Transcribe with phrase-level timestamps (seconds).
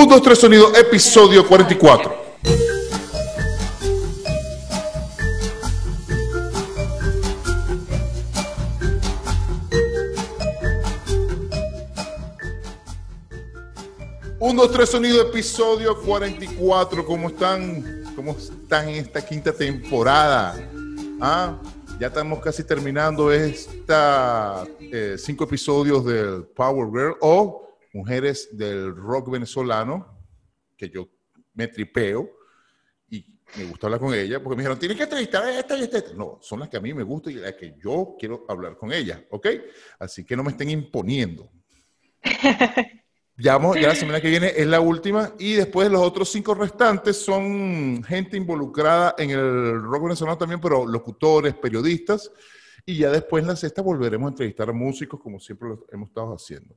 [0.00, 2.14] 1, 2, 3 sonido, episodio 44.
[14.38, 17.04] Un, dos, tres, sonido, episodio 44.
[17.04, 18.04] ¿Cómo están?
[18.14, 20.54] ¿Cómo están en esta quinta temporada?
[21.20, 21.58] Ah,
[21.98, 27.67] ya estamos casi terminando esta eh, cinco episodios del Power Girl o
[27.98, 30.06] mujeres del rock venezolano,
[30.76, 31.08] que yo
[31.54, 32.30] me tripeo
[33.08, 35.82] y me gusta hablar con ella, porque me dijeron, tienes que entrevistar a esta y
[35.82, 36.00] esta.
[36.14, 38.92] No, son las que a mí me gustan y las que yo quiero hablar con
[38.92, 39.48] ella, ¿ok?
[39.98, 41.50] Así que no me estén imponiendo.
[43.40, 47.16] Ya, ya la semana que viene es la última y después los otros cinco restantes
[47.18, 52.32] son gente involucrada en el rock venezolano también, pero locutores, periodistas.
[52.84, 56.08] Y ya después en la sexta volveremos a entrevistar a músicos como siempre lo hemos
[56.08, 56.74] estado haciendo.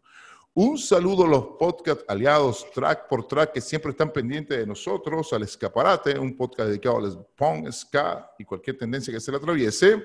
[0.53, 5.31] Un saludo a los podcast aliados track por track que siempre están pendientes de nosotros,
[5.31, 10.03] al Escaparate, un podcast dedicado al punk, ska y cualquier tendencia que se le atraviese,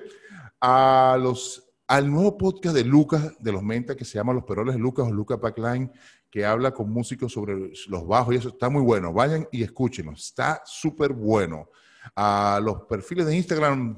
[0.61, 4.75] a los, al nuevo podcast de Lucas de los Menta que se llama Los Peroles
[4.75, 5.91] de Lucas o Lucas Backline
[6.29, 9.11] que habla con músicos sobre los bajos y eso está muy bueno.
[9.11, 11.69] Vayan y escúchenlo, está súper bueno.
[12.15, 13.97] A los perfiles de Instagram,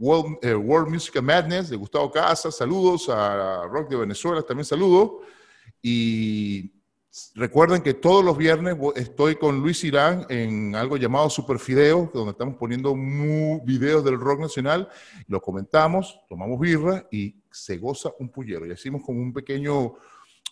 [0.00, 3.08] World, eh, World Music Madness de Gustavo Casas, saludos.
[3.08, 5.22] A Rock de Venezuela también saludos.
[5.86, 6.72] Y
[7.34, 12.30] recuerden que todos los viernes estoy con Luis Irán en algo llamado Super Fideo, donde
[12.30, 12.94] estamos poniendo
[13.66, 14.88] videos del rock nacional,
[15.28, 18.64] lo comentamos, tomamos birra y se goza un pullero.
[18.64, 19.96] Y hacemos como un pequeño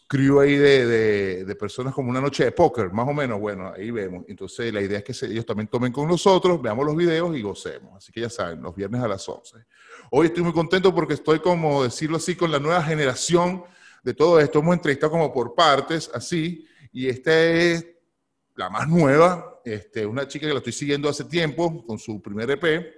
[0.07, 3.91] crew ahí de, de, personas como una noche de póker, más o menos, bueno, ahí
[3.91, 4.27] vemos.
[4.29, 7.97] Entonces la idea es que ellos también tomen con nosotros, veamos los videos y gocemos.
[7.97, 9.65] Así que ya saben, los viernes a las 11.
[10.11, 13.65] Hoy estoy muy contento porque estoy, como decirlo así, con la nueva generación
[14.03, 14.58] de todo esto.
[14.58, 17.86] Hemos entrevistado como por partes, así, y esta es
[18.55, 22.50] la más nueva, este, una chica que la estoy siguiendo hace tiempo con su primer
[22.50, 22.92] EP,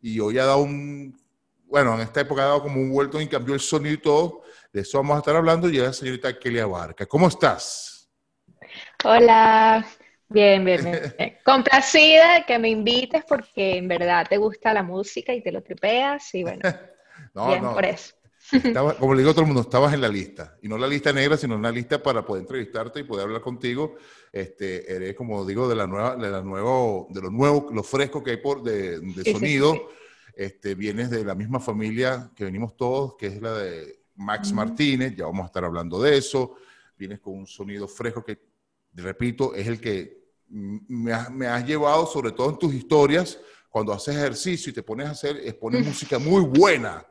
[0.00, 1.18] y hoy ha dado un,
[1.66, 4.44] bueno, en esta época ha dado como un vuelto y cambió el sonido y todo
[4.74, 7.06] de eso vamos a estar hablando y la señorita Kelly Abarca.
[7.06, 8.10] ¿Cómo estás?
[9.04, 9.86] Hola,
[10.28, 10.82] bien, bien,
[11.18, 11.38] bien.
[11.44, 16.34] Complacida que me invites porque en verdad te gusta la música y te lo tripeas
[16.34, 16.60] y bueno,
[17.34, 18.16] no, bien por eso.
[18.98, 20.56] Como le digo a todo el mundo, estabas en la lista.
[20.62, 23.96] Y no la lista negra, sino una lista para poder entrevistarte y poder hablar contigo.
[24.32, 28.22] Este, eres, como digo, de la nueva, de la nuevo, de lo nuevo, lo fresco
[28.22, 29.00] que hay por de,
[29.30, 29.88] sonido.
[30.36, 35.14] Este, vienes de la misma familia que venimos todos, que es la de Max Martínez,
[35.16, 36.56] ya vamos a estar hablando de eso.
[36.96, 38.40] Vienes con un sonido fresco que,
[38.94, 43.38] repito, es el que me has, llevado, sobre todo en tus historias,
[43.68, 47.04] cuando haces ejercicio y te pones a hacer, pones música muy buena,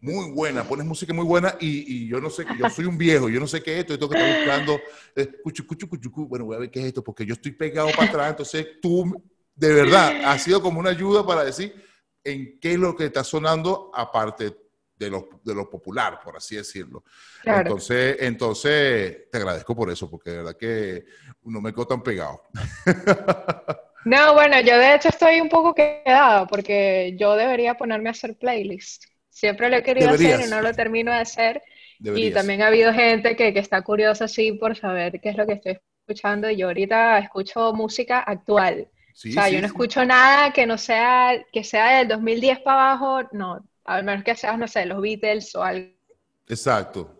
[0.00, 3.40] muy buena, pones música muy buena y, yo no sé, yo soy un viejo, yo
[3.40, 4.80] no sé qué es esto, tengo que estar buscando,
[5.16, 7.90] eh, cuchu, cuchu, cuchu, bueno, voy a ver qué es esto, porque yo estoy pegado
[7.90, 9.22] para atrás, entonces tú,
[9.54, 11.74] de verdad, has sido como una ayuda para decir
[12.22, 14.56] en qué es lo que está sonando aparte
[14.96, 17.04] de lo, de lo popular, por así decirlo.
[17.44, 21.04] Entonces, entonces, te agradezco por eso, porque de verdad que
[21.44, 22.42] no me quedo tan pegado.
[24.04, 28.38] No, bueno, yo de hecho estoy un poco quedada, porque yo debería ponerme a hacer
[28.38, 29.04] playlist.
[29.38, 31.62] Siempre lo he querido hacer y no lo termino de hacer.
[32.00, 35.46] Y también ha habido gente que, que está curiosa, sí, por saber qué es lo
[35.46, 36.50] que estoy escuchando.
[36.50, 38.88] Y yo ahorita escucho música actual.
[38.90, 43.28] o sea, yo no escucho nada que no sea, que sea del 2010 para abajo,
[43.30, 45.88] no, a menos que seas, no sé, los Beatles o algo.
[46.48, 47.14] Exacto.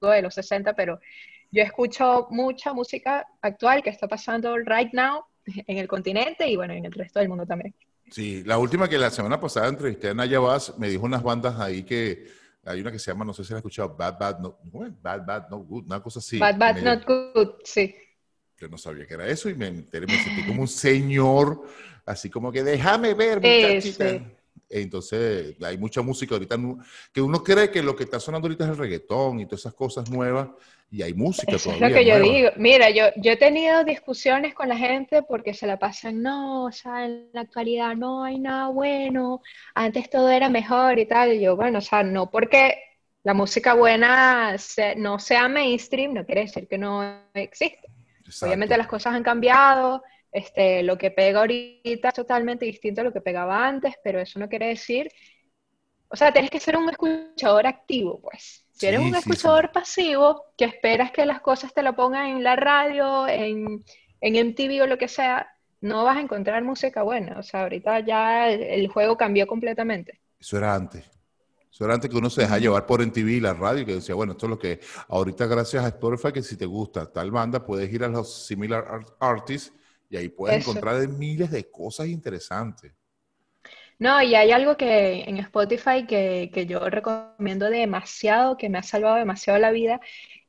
[0.00, 0.98] De los 60, pero
[1.52, 6.74] yo escucho mucha música actual que está pasando right now en el continente y bueno,
[6.74, 7.72] en el resto del mundo también.
[8.10, 11.58] Sí, la última que la semana pasada entrevisté a Naya Bass, me dijo unas bandas
[11.58, 12.26] ahí que
[12.64, 14.58] hay una que se llama, no sé si la has escuchado, Bad Bad Not,
[15.02, 16.38] Bad Bad Not Good, una cosa así.
[16.38, 17.94] Bad Bad Not Good, sí.
[18.58, 21.62] Yo no sabía que era eso y me enteré, me sentí como un señor,
[22.06, 24.10] así como que déjame ver, muchachita.
[24.10, 24.35] Sí, sí.
[24.68, 26.56] Entonces, hay mucha música ahorita
[27.12, 29.74] que uno cree que lo que está sonando ahorita es el reggaetón y todas esas
[29.74, 30.48] cosas nuevas,
[30.90, 31.86] y hay música todavía.
[31.86, 32.48] Es lo que yo digo.
[32.56, 36.72] Mira, yo, yo he tenido discusiones con la gente porque se la pasan, no, o
[36.72, 39.40] sea, en la actualidad no hay nada bueno,
[39.74, 41.32] antes todo era mejor y tal.
[41.32, 42.76] Y yo, bueno, o sea, no porque
[43.24, 44.56] la música buena
[44.96, 47.88] no sea mainstream, no quiere decir que no existe.
[48.42, 50.02] Obviamente las cosas han cambiado
[50.36, 54.38] este, lo que pega ahorita es totalmente distinto a lo que pegaba antes, pero eso
[54.38, 55.10] no quiere decir,
[56.08, 58.66] o sea, tienes que ser un escuchador activo, pues.
[58.70, 62.54] Si eres un escuchador pasivo, que esperas que las cosas te lo pongan en la
[62.54, 63.82] radio, en,
[64.20, 65.48] en MTV o lo que sea,
[65.80, 67.38] no vas a encontrar música buena.
[67.38, 70.20] O sea, ahorita ya el, juego cambió completamente.
[70.38, 71.10] Eso era antes.
[71.72, 74.32] Eso era antes que uno se dejaba llevar por MTV, la radio, que decía, bueno,
[74.32, 77.90] esto es lo que ahorita gracias a Spotify, que si te gusta tal banda, puedes
[77.90, 79.72] ir a los similar artists
[80.08, 82.92] y ahí puedes encontrar miles de cosas interesantes.
[83.98, 88.82] No, y hay algo que en Spotify que, que, yo recomiendo demasiado, que me ha
[88.82, 90.00] salvado demasiado la vida,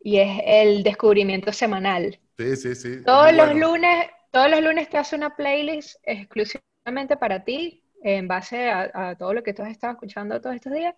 [0.01, 2.19] y es el descubrimiento semanal.
[2.38, 3.04] Sí, sí, sí.
[3.06, 8.69] Todos los lunes, todos los lunes te hace una playlist exclusivamente para ti, en base
[8.69, 10.95] a, todo lo que tú has estado escuchando todos estos días.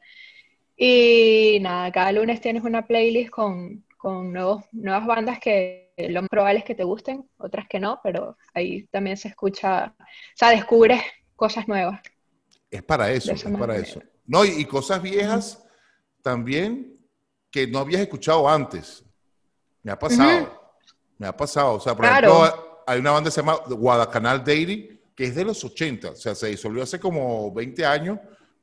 [0.75, 6.29] Y nada, cada lunes tienes una playlist con, con nuevos, nuevas bandas que lo más
[6.29, 10.05] probable es que te gusten, otras que no, pero ahí también se escucha, o
[10.35, 11.01] sea, descubres
[11.35, 11.99] cosas nuevas.
[12.71, 14.01] Es para eso, es para eso.
[14.25, 15.63] No, y, cosas viejas
[16.21, 16.95] también
[17.49, 19.03] que no habías escuchado antes.
[19.81, 20.73] Me ha pasado.
[21.17, 21.73] Me ha pasado.
[21.73, 25.45] O sea, por ejemplo, hay una banda que se llama Guadacanal Dairy, que es de
[25.45, 26.11] los 80.
[26.11, 28.19] O sea, se disolvió hace como 20 años.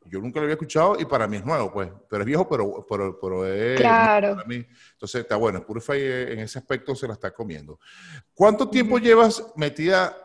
[0.08, 1.91] Yo nunca lo había escuchado y para mí es nuevo, pues.
[2.08, 3.81] Pero es viejo, pero, pero, pero es.
[3.81, 4.37] Claro.
[4.37, 4.67] Para mí.
[4.93, 5.64] Entonces, está bueno.
[5.64, 7.79] Purify en ese aspecto se la está comiendo.
[8.35, 10.17] ¿Cuánto tiempo llevas metida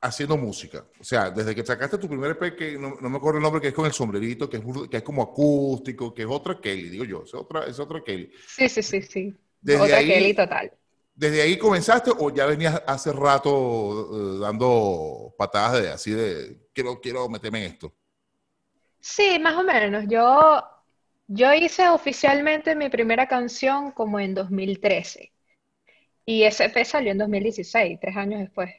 [0.00, 0.84] haciendo música.
[1.00, 3.68] O sea, desde que sacaste tu primer EP, que no, me acuerdo el nombre, que
[3.68, 7.04] es con el sombrerito, que es, que es como acústico, que es otra Kelly, digo
[7.04, 8.30] yo, es otra, es otra Kelly.
[8.46, 9.36] Sí, sí, sí, sí.
[9.74, 10.72] otra Kelly total.
[11.14, 17.00] ¿Desde ahí comenzaste o ya venías hace rato eh, dando patadas de así de quiero,
[17.00, 17.94] quiero meterme en esto?
[19.06, 20.04] Sí, más o menos.
[20.08, 20.62] Yo,
[21.28, 25.32] yo hice oficialmente mi primera canción como en 2013.
[26.24, 28.74] Y ese EP salió en 2016, tres años después.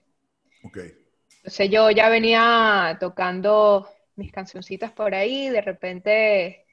[0.63, 0.91] Okay.
[1.38, 3.88] Entonces yo ya venía tocando
[4.18, 6.65] mis cancioncitas por ahí, de repente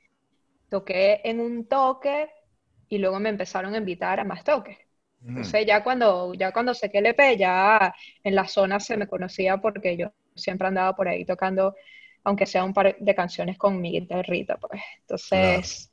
[0.68, 2.28] toqué en un toque
[2.88, 4.78] y luego me empezaron a invitar a más toques.
[5.24, 9.58] Entonces ya cuando, ya cuando saqué el EP, ya en la zona se me conocía
[9.58, 11.76] porque yo siempre andaba por ahí tocando,
[12.24, 14.82] aunque sea un par de canciones con mi guitarrita, pues.
[15.00, 15.90] Entonces,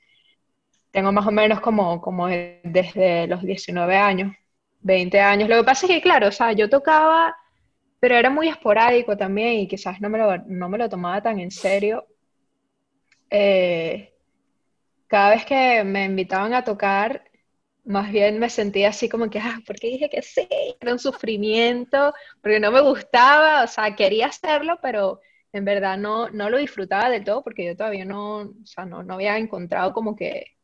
[0.92, 4.34] tengo más o menos como, como desde los 19 años,
[4.80, 5.50] 20 años.
[5.50, 7.36] Lo que pasa es que, claro, o sea, yo tocaba
[8.02, 11.40] pero era muy esporádico también y quizás no me lo, no me lo tomaba tan
[11.40, 12.08] en serio.
[13.30, 14.12] Eh,
[15.08, 17.24] cada vez que me invitaban a tocar,
[17.86, 20.48] más bien me sentía así como que, ah, ¿por qué dije que sí?
[20.80, 22.12] Era un sufrimiento,
[22.42, 25.22] porque no me gustaba, o sea, quería hacerlo, pero
[25.54, 29.04] en verdad no, no lo disfrutaba del todo porque yo todavía no, o sea, no,
[29.04, 30.58] no había encontrado como que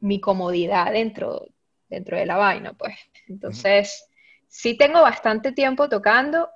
[0.00, 1.46] mi comodidad dentro,
[1.88, 2.96] dentro de la vaina, pues.
[3.28, 4.06] Entonces,
[4.48, 6.48] sí tengo bastante tiempo tocando,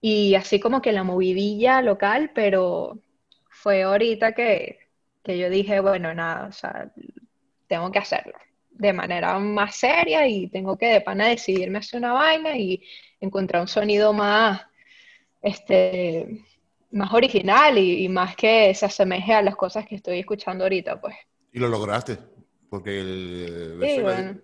[0.00, 3.00] y así como que la movidilla local, pero
[3.48, 4.78] fue ahorita que,
[5.22, 6.92] que yo dije, bueno, nada, o sea,
[7.66, 8.34] tengo que hacerlo
[8.68, 12.82] de manera más seria y tengo que de pana decidirme hacer una vaina y
[13.20, 14.62] encontrar un sonido más,
[15.40, 16.44] este,
[16.94, 21.14] más original y, más que se asemeje a las cosas que estoy escuchando ahorita, pues.
[21.52, 22.18] Y lo lograste,
[22.70, 23.76] porque el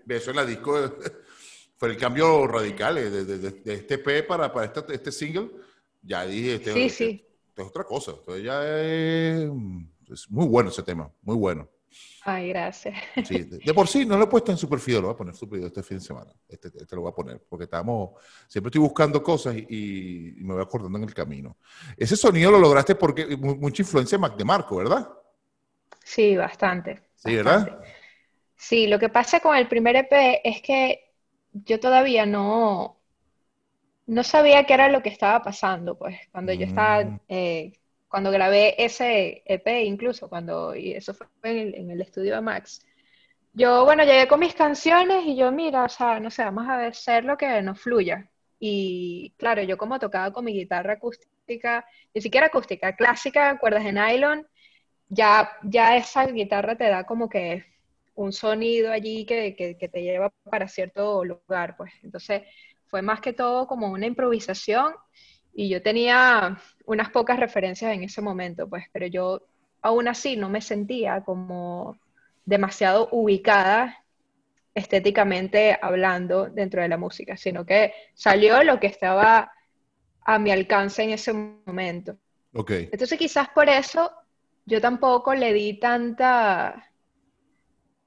[0.05, 0.77] beso, en la disco
[1.77, 5.51] fue el cambio radical eh, de, este P para, para este, este, single.
[6.03, 7.27] Ya dije, este, sí, este, sí.
[7.57, 8.13] es otra cosa.
[8.19, 9.49] Entonces ya es,
[10.29, 11.69] muy bueno ese tema, muy bueno.
[12.25, 12.95] Ay, gracias.
[13.25, 15.69] Sí, de, por sí no lo he puesto en Superfido, lo voy a poner Superfido
[15.69, 16.33] este fin de semana.
[16.49, 18.11] Este, este, lo voy a poner, porque estamos,
[18.47, 21.57] siempre estoy buscando cosas y, me voy acordando en el camino.
[21.97, 25.09] Ese sonido lo lograste porque mucha influencia de Marco, ¿verdad?
[26.05, 27.03] Sí, bastante.
[27.15, 27.81] Sí, ¿verdad?
[28.57, 31.15] Sí, lo que pasa con el primer EP es que
[31.53, 33.01] yo todavía no,
[34.07, 37.21] no sabía qué era lo que estaba pasando, pues, cuando yo estaba, mm.
[37.29, 37.80] eh,
[38.11, 42.85] cuando grabé ese EP incluso, cuando, y eso fue en el, estudio de Max,
[43.53, 46.87] yo, bueno, llegué con mis canciones y yo, mira, o sea, no sé, vamos a
[46.87, 48.29] hacer lo que nos fluya.
[48.59, 53.93] Y claro, yo como tocaba con mi guitarra acústica, ni siquiera acústica, clásica, cuerdas de
[53.93, 54.47] nylon,
[55.09, 57.65] ya, ya esa guitarra te da como que
[58.15, 59.53] un sonido allí que,
[59.93, 61.93] te lleva para cierto lugar, pues.
[62.03, 62.43] Entonces,
[62.87, 64.95] fue más que todo como una improvisación
[65.53, 69.43] y yo tenía unas pocas referencias en ese momento, pues, pero yo
[69.83, 71.99] aún así no me sentía como
[72.45, 74.05] demasiado ubicada
[74.75, 79.51] estéticamente hablando dentro de la música, sino que salió lo que estaba
[80.25, 82.17] a mi alcance en ese momento.
[82.53, 82.89] Okay.
[82.93, 84.11] Entonces quizás por eso
[84.67, 86.91] yo tampoco le di tanta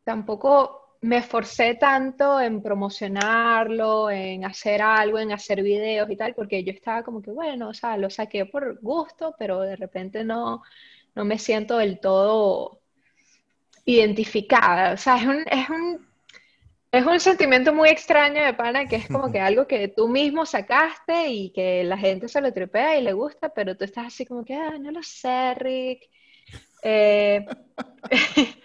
[0.04, 6.64] tampoco me esforcé tanto en promocionarlo, en hacer algo, en hacer videos y tal, porque
[6.64, 10.64] yo estaba como que, bueno, o sea, lo saqué por gusto, pero de repente no,
[11.16, 12.82] no me siento del todo
[13.86, 14.94] identificada.
[14.94, 16.08] O sea, es un, es un,
[16.92, 20.46] es un sentimiento muy extraño de pana, que es como que algo que tú mismo
[20.46, 24.26] sacaste y que la gente se lo tripea y le gusta, pero tú estás así
[24.26, 26.10] como que, ah, no lo sé, Rick
[26.84, 27.46] Eh,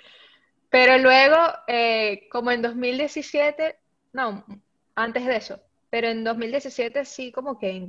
[0.71, 3.77] pero luego, eh, como en 2017,
[4.13, 4.45] no,
[4.95, 5.61] antes de eso,
[5.91, 7.89] pero en 2017 sí como que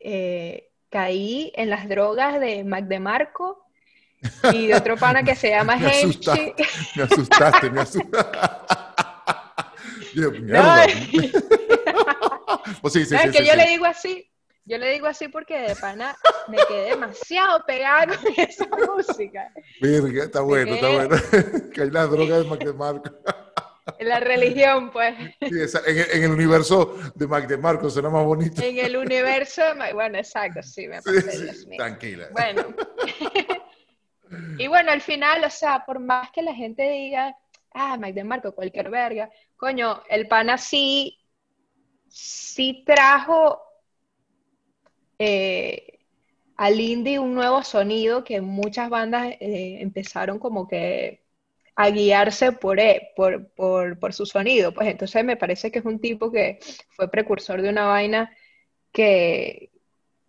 [0.00, 3.66] eh, caí en las drogas de Mac DeMarco
[4.52, 6.54] y de otro pana que se llama Me asustaste,
[6.96, 8.74] me asustaste, me asustaste.
[10.14, 10.86] Yo, No, mierda.
[12.80, 14.30] Pues sí, sí, no, sí, es que yo le digo así,
[14.64, 16.16] yo le digo así porque de pana
[16.48, 19.52] me quedé demasiado pegada con esa música.
[19.80, 21.16] Verga, está bueno, está bueno.
[21.74, 23.10] que hay la droga de Mac DeMarco.
[23.98, 28.08] En la religión, pues, Sí, esa- en, el- en el universo de Mac DeMarco suena
[28.10, 28.62] más bonito.
[28.62, 31.78] en el universo, de bueno, exacto, sí, me pasé, sí, Dios mío.
[31.78, 32.28] tranquila.
[32.32, 32.62] Bueno.
[34.58, 37.36] y bueno, al final, o sea, por más que la gente diga,
[37.74, 41.18] ah, Mike DeMarco, cualquier verga, coño, el pana sí,
[42.08, 43.60] sí trajo
[45.24, 45.98] eh,
[46.56, 51.22] al indie un nuevo sonido que muchas bandas eh, empezaron como que
[51.76, 54.72] a guiarse por, e- por, por, por su sonido.
[54.74, 56.58] Pues entonces me parece que es un tipo que
[56.90, 58.30] fue precursor de una vaina
[58.92, 59.70] que,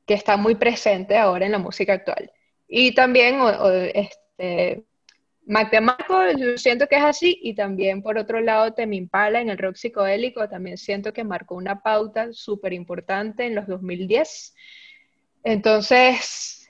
[0.05, 2.31] que está muy presente ahora en la música actual.
[2.67, 4.85] Y también o- o, este,
[5.45, 5.71] Mac
[6.37, 9.75] yo siento que es así, y también por otro lado Tame Impala en el rock
[9.75, 14.55] psicodélico, también siento que marcó una pauta súper importante en los 2010.
[15.43, 16.69] Entonces,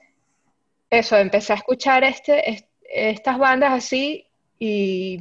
[0.90, 4.28] eso, empecé a escuchar este, est- estas bandas así
[4.60, 5.20] y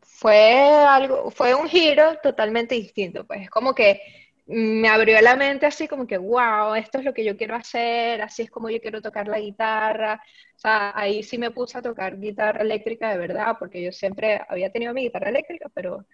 [0.00, 4.00] fue algo, fue un giro totalmente distinto, pues es como que
[4.46, 8.20] me abrió la mente así como que, wow, esto es lo que yo quiero hacer,
[8.22, 10.20] así es como yo quiero tocar la guitarra.
[10.56, 14.40] O sea, ahí sí me puse a tocar guitarra eléctrica de verdad, porque yo siempre
[14.48, 16.04] había tenido mi guitarra eléctrica, pero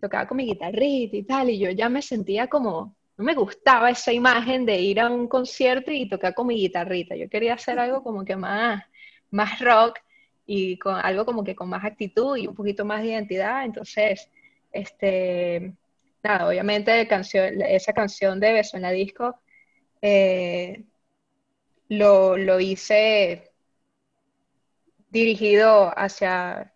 [0.00, 3.90] tocaba con mi guitarrita y tal, y yo ya me sentía como, no me gustaba
[3.90, 7.16] esa imagen de ir a un concierto y tocar con mi guitarrita.
[7.16, 8.84] Yo quería hacer algo como que más,
[9.30, 9.98] más rock
[10.46, 13.64] y con algo como que con más actitud y un poquito más de identidad.
[13.64, 14.30] Entonces,
[14.72, 15.74] este,
[16.22, 19.40] nada, obviamente canción, esa canción de Beso en la disco
[20.00, 20.84] eh,
[21.88, 23.50] lo, lo hice
[25.10, 26.72] dirigido hacia,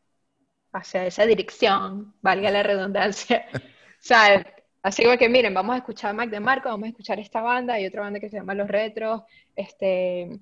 [0.72, 3.46] hacia esa dirección, valga la redundancia.
[4.02, 4.44] O sea,
[4.82, 7.86] así que miren, vamos a escuchar a Mac DeMarco, vamos a escuchar esta banda, y
[7.86, 9.22] otra banda que se llama Los Retros,
[9.56, 10.40] este,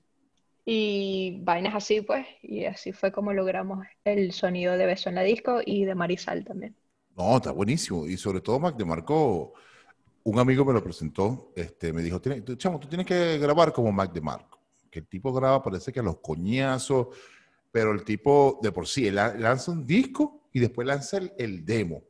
[0.64, 5.22] y vainas así, pues, y así fue como logramos el sonido de Beso en la
[5.22, 6.74] disco y de Marisal también.
[7.16, 8.06] No, está buenísimo.
[8.06, 9.52] Y sobre todo Mac DeMarco,
[10.24, 13.72] un amigo me lo presentó, este, me dijo, "Tiene- tú, chamo, tú tienes que grabar
[13.72, 14.58] como Mac DeMarco.
[14.90, 17.08] Que el tipo graba, parece que a los coñazos,
[17.70, 22.02] pero el tipo de por sí, lanza un disco y después lanza el demo.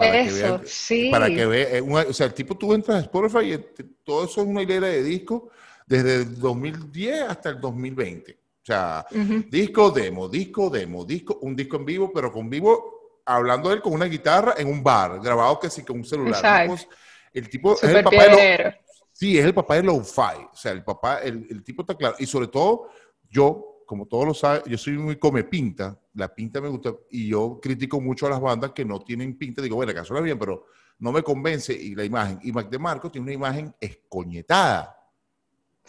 [0.00, 1.10] Para que Eso, vean- sí.
[1.10, 4.40] Para que vea, o sea, el tipo tú entras a Spotify y este- todo eso
[4.42, 5.42] es una hilera de discos
[5.86, 8.32] desde el 2010 hasta el 2020.
[8.32, 9.44] O sea, Ujú.
[9.48, 13.92] disco demo, disco demo, disco, un disco en vivo, pero con vivo, hablando él con
[13.92, 16.34] una guitarra en un bar, grabado que sí con un celular.
[16.34, 16.88] Exacto.
[17.32, 18.74] El tipo es el papá de lo, pionero.
[19.12, 20.44] Sí, es el papá de Lo-Fi.
[20.52, 22.16] O sea, el papá, el, el tipo está claro.
[22.18, 22.88] Y sobre todo,
[23.28, 25.96] yo, como todos lo saben, yo soy muy come pinta.
[26.14, 26.92] La pinta me gusta.
[27.10, 29.62] Y yo critico mucho a las bandas que no tienen pinta.
[29.62, 30.66] Digo, bueno, canción es bien, pero
[30.98, 31.72] no me convence.
[31.72, 32.38] Y la imagen.
[32.42, 34.96] Y Mac DeMarco tiene una imagen escoñetada.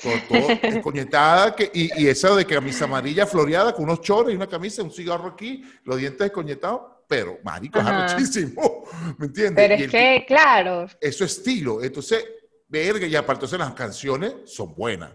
[0.01, 1.55] Todo, todo escoñetada.
[1.55, 4.91] Que, y, y esa de camisa amarilla floreada con unos chores y una camisa, un
[4.91, 6.81] cigarro aquí, los dientes escoñetados.
[7.07, 8.13] Pero, marico, es Ajá.
[8.15, 8.83] muchísimo.
[9.17, 9.55] ¿Me entiendes?
[9.67, 11.83] Pero Y es que, claro, eso es estilo.
[11.83, 12.23] Entonces,
[12.69, 15.11] verga, y aparte entonces las canciones son buenas.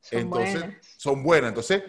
[0.00, 0.86] son entonces, buenas.
[0.96, 1.48] son buenas.
[1.48, 1.82] Entonces,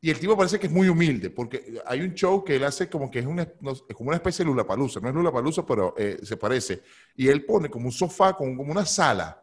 [0.00, 2.88] y el tipo parece que es muy humilde, porque hay un show que él hace
[2.88, 5.00] como que es, una, es como una especie de Lula Palusa.
[5.00, 6.82] No es Lula Palusa, pero eh, se parece.
[7.16, 9.42] Y él pone como un sofá, como, como una sala.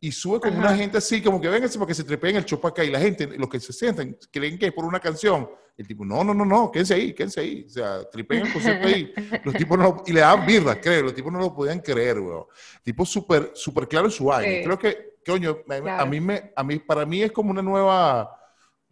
[0.00, 0.58] Y sube con Ajá.
[0.60, 2.84] una gente así, como que vénganse para que se trepeen el chopaca.
[2.84, 5.50] Y la gente, los que se sientan, creen que es por una canción.
[5.76, 7.64] El tipo, no, no, no, no, quédense ahí, quédense ahí.
[7.66, 9.12] O sea, tripeen el concierto ahí.
[9.44, 12.44] Los tipos no, y le daban birra, creo, los tipos no lo podían creer, weón.
[12.82, 14.58] Tipo súper, súper claro en su vaina.
[14.58, 14.64] Sí.
[14.64, 16.06] Creo que, coño, a, a Claro.
[16.06, 18.30] mí me, a mí, para mí es como una nueva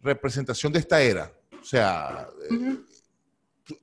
[0.03, 1.31] representación de esta era.
[1.59, 2.77] O sea, eh,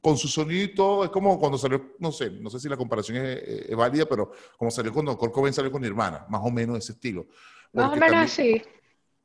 [0.01, 2.77] con su sonido y todo, es como cuando salió, no sé, no sé si la
[2.77, 6.51] comparación es, es válida, pero como salió cuando Kurt Cobain salió con Nirvana, más o
[6.51, 7.27] menos ese estilo.
[7.73, 8.63] Más o menos así.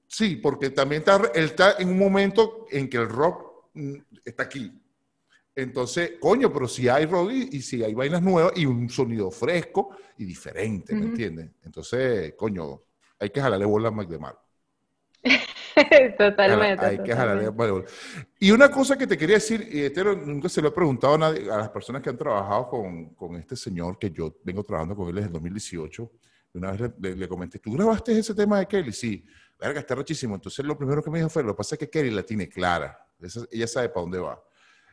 [0.08, 4.44] Sí, porque también está, él está en un momento en que el rock mm, está
[4.44, 4.72] aquí.
[5.56, 9.32] Entonces, coño, pero si hay rock y, y si hay vainas nuevas y un sonido
[9.32, 11.10] fresco y diferente, ¿me Ujú.
[11.10, 11.50] entiendes?
[11.64, 12.82] Entonces, coño,
[13.20, 14.45] hay que jalarle bola a Mac DeMarco.
[16.18, 16.86] Totalmente.
[16.86, 17.72] Hay que jalarle totalmente.
[17.72, 17.86] bola.
[18.40, 21.18] Y una cosa que te quería decir, y esto nunca se lo he preguntado a,
[21.18, 24.96] nadie, a las personas que han trabajado con, con este señor, que yo vengo trabajando
[24.96, 26.12] con él desde el 2018,
[26.54, 28.94] Una vez le, comenté, ¿tú grabaste ese tema de Kelly?
[28.94, 29.26] Sí,
[29.60, 30.36] verga, está rochísimo.
[30.36, 32.48] Entonces lo primero que me dijo fue, lo que pasa es que Kelly la tiene
[32.48, 32.98] clara,
[33.52, 34.42] ella sabe para dónde va.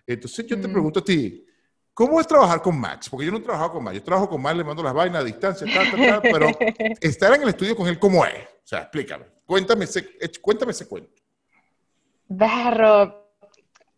[0.07, 0.73] Entonces yo te mm.
[0.73, 1.47] pregunto a ti,
[1.95, 3.09] ¿cómo es trabajar con Max?
[3.09, 5.23] Porque yo no he trabajado con Max, yo trabajo con Max, le mando las vainas
[5.23, 6.47] a distancia, tal, tal, tal, pero
[7.01, 8.35] estar en el estudio con él, ¿cómo es?
[8.35, 10.05] O sea, explícame, cuéntame ese,
[10.41, 11.23] cuéntame ese cuento.
[12.29, 13.23] Barro,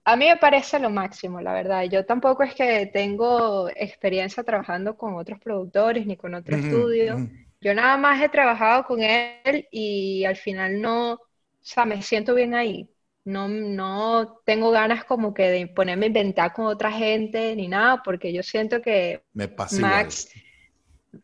[0.05, 1.85] a mí me parece lo máximo, la verdad.
[1.85, 7.17] Yo tampoco es que tengo experiencia trabajando con otros productores ni con otro estudio.
[7.61, 11.21] Yo nada más he trabajado con él y al final no, o
[11.63, 12.91] sea, me siento bien ahí.
[13.25, 18.03] No, no tengo ganas como que de ponerme a inventar con otra gente ni nada,
[18.03, 19.23] porque yo siento que
[19.81, 20.29] Max,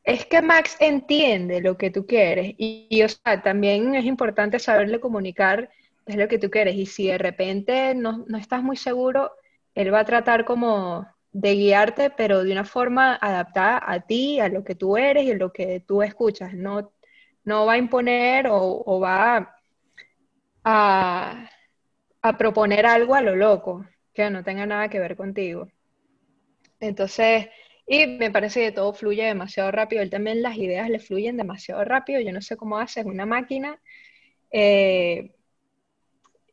[0.05, 4.59] es que Max entiende lo que tú quieres y, y, o sea, también es importante
[4.59, 5.69] saberle comunicar
[6.11, 6.75] es lo que tú quieres.
[6.77, 9.33] Y si de repente no, no estás muy seguro,
[9.75, 14.49] él va a tratar como de guiarte, pero de una forma adaptada a ti, a
[14.49, 16.55] lo que tú eres y a lo que tú escuchas.
[16.55, 16.93] No,
[17.45, 19.57] no va a imponer o, va a,
[20.65, 21.51] a,
[22.39, 25.69] proponer algo a lo loco, que no tenga nada que ver contigo.
[26.81, 27.49] Entonces,
[27.87, 30.03] y me parece que todo fluye demasiado rápido.
[30.03, 32.21] Él también las ideas le fluyen demasiado rápido.
[32.21, 33.81] Yo no sé cómo hace, una máquina.
[34.53, 35.33] Eh,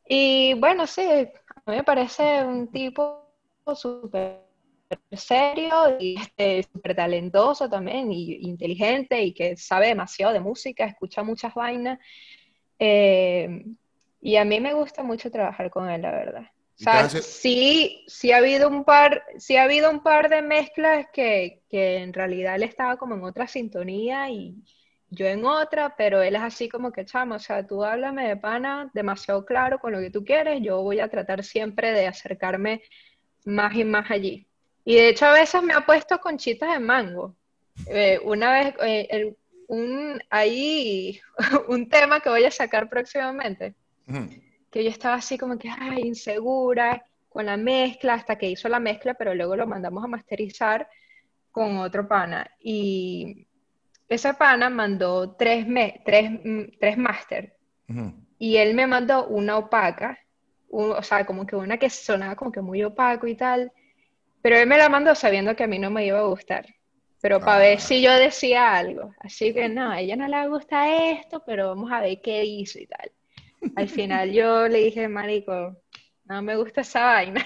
[0.06, 3.30] y bueno, sí, a mí me parece un tipo
[3.74, 4.48] súper
[5.12, 11.22] serio y este, súper talentoso también, y inteligente, y que sabe demasiado de música, escucha
[11.22, 11.98] muchas vainas.
[12.78, 13.64] Eh,
[14.20, 16.42] y a mí me gusta mucho trabajar con él, la verdad.
[16.42, 21.06] O sea, sí, sí ha habido un par, sí ha habido un par de mezclas
[21.12, 24.62] que, que en realidad él estaba como en otra sintonía y,
[25.10, 28.36] yo en otra, pero él es así como que, chamo, o sea, tú háblame de
[28.36, 32.82] pana demasiado claro con lo que tú quieres, yo voy a tratar siempre de acercarme
[33.44, 34.46] más y más allí.
[34.84, 37.36] Y de hecho a veces me ha puesto conchitas de mango.
[37.86, 39.34] Eh, una vez, eh,
[39.68, 41.20] un, ahí,
[41.68, 43.74] un tema que voy a sacar próximamente,
[44.70, 48.80] que yo estaba así como que, ay, insegura con la mezcla, hasta que hizo la
[48.80, 50.88] mezcla, pero luego lo mandamos a masterizar
[51.50, 52.50] con otro pana.
[52.60, 53.46] Y
[54.08, 57.54] esa pana mandó tres, me, tres, mm, tres máster
[58.38, 60.18] y él me mandó una opaca,
[60.70, 63.72] o sea, como que una que sonaba como que muy opaco y tal,
[64.42, 66.66] pero él me la mandó sabiendo que a mí no me iba a gustar,
[67.20, 67.80] pero para ver ah.
[67.80, 71.90] si yo decía algo, así que no, a ella no le gusta esto, pero vamos
[71.90, 73.10] a ver qué hizo y tal.
[73.76, 75.76] Al final yo le dije, marico,
[76.24, 77.44] no me gusta esa vaina.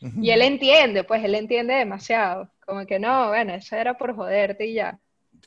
[0.00, 2.50] y él entiende, pues él entiende demasiado.
[2.64, 4.98] Como que no, bueno, eso era por joderte y ya.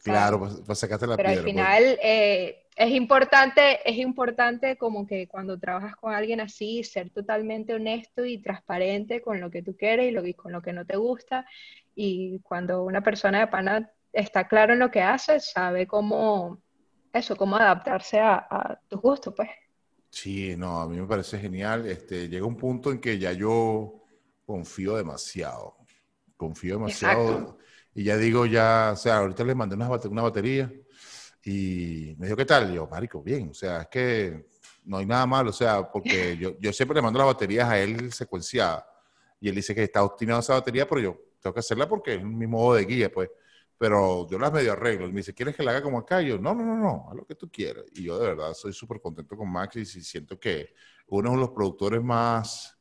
[0.04, 1.46] Claro, pues, pues sacaste la Pero al pues.
[1.46, 7.74] final eh, es importante, es importante como que cuando trabajas con alguien así, ser totalmente
[7.74, 10.98] honesto y transparente con lo que tú quieres y lo, con lo que no te
[10.98, 11.46] gusta.
[11.96, 16.62] Y cuando una persona de pana está claro en lo que hace, sabe cómo,
[17.14, 19.50] eso, cómo adaptarse a, tus gustos, pues.
[20.16, 21.86] Sí, no, a mí me parece genial.
[21.88, 24.02] Este, llega un punto en que ya yo
[24.46, 25.76] confío demasiado.
[26.38, 27.58] Confío demasiado.
[27.94, 30.72] Y ya digo, ya, o sea, ahorita le mandé una, una batería
[31.44, 32.72] y me dijo, ¿qué tal?
[32.72, 34.46] Y yo, marico, bien, o sea, es que
[34.86, 37.78] no hay nada malo, o sea, porque yo, yo siempre le mando las baterías a
[37.78, 38.86] él secuenciadas
[39.42, 42.24] y él dice que está obstinado esa batería, pero yo tengo que hacerla porque es
[42.24, 43.30] mi modo de guía, pues.
[43.78, 45.08] Pero yo las medio arreglo.
[45.08, 46.22] Me dice, ¿quieres que la haga como acá?
[46.22, 47.84] Y yo, no, no, no, no, haz lo que tú quieras.
[47.94, 50.74] Y yo de verdad soy súper contento con Max y siento que
[51.08, 52.78] uno de los productores más,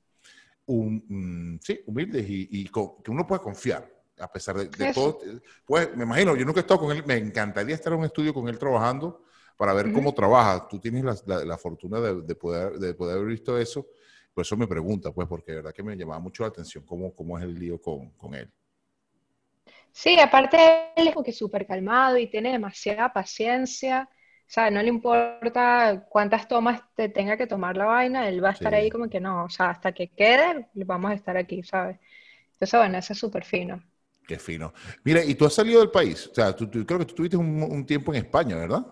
[0.67, 5.19] mm, sí, humildes y, y que uno puede confiar a pesar de, todo.
[5.65, 8.33] Pues me imagino, yo nunca he estado con él, me encantaría estar en un estudio
[8.33, 9.23] con él trabajando
[9.57, 10.67] para ver cómo trabaja.
[10.69, 13.87] Tú tienes la, fortuna de, poder, de poder haber visto eso.
[14.33, 17.15] Por eso me pregunta, pues, porque de verdad que me llamaba mucho la atención cómo,
[17.15, 18.51] cómo es el lío con, con él.
[19.95, 20.59] Sí, aparte
[20.97, 24.09] él es como que súper calmado y tiene demasiada paciencia.
[24.11, 28.51] O sea, no le importa cuántas tomas te tenga que tomar la vaina, él va
[28.51, 31.63] a estar ahí como que no, o sea, hasta que quede, vamos a estar aquí,
[31.63, 31.99] ¿sabes?
[32.53, 33.83] Entonces, bueno, eso es súper fino.
[34.27, 34.75] Qué fino.
[35.05, 36.27] Mira, y tú has salido del país.
[36.27, 38.85] O sea, tú, creo que tú tuviste un, tiempo en España, ¿verdad?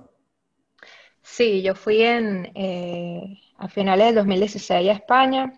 [1.21, 5.53] Sí, yo fui en, eh, a finales del 2016 a España.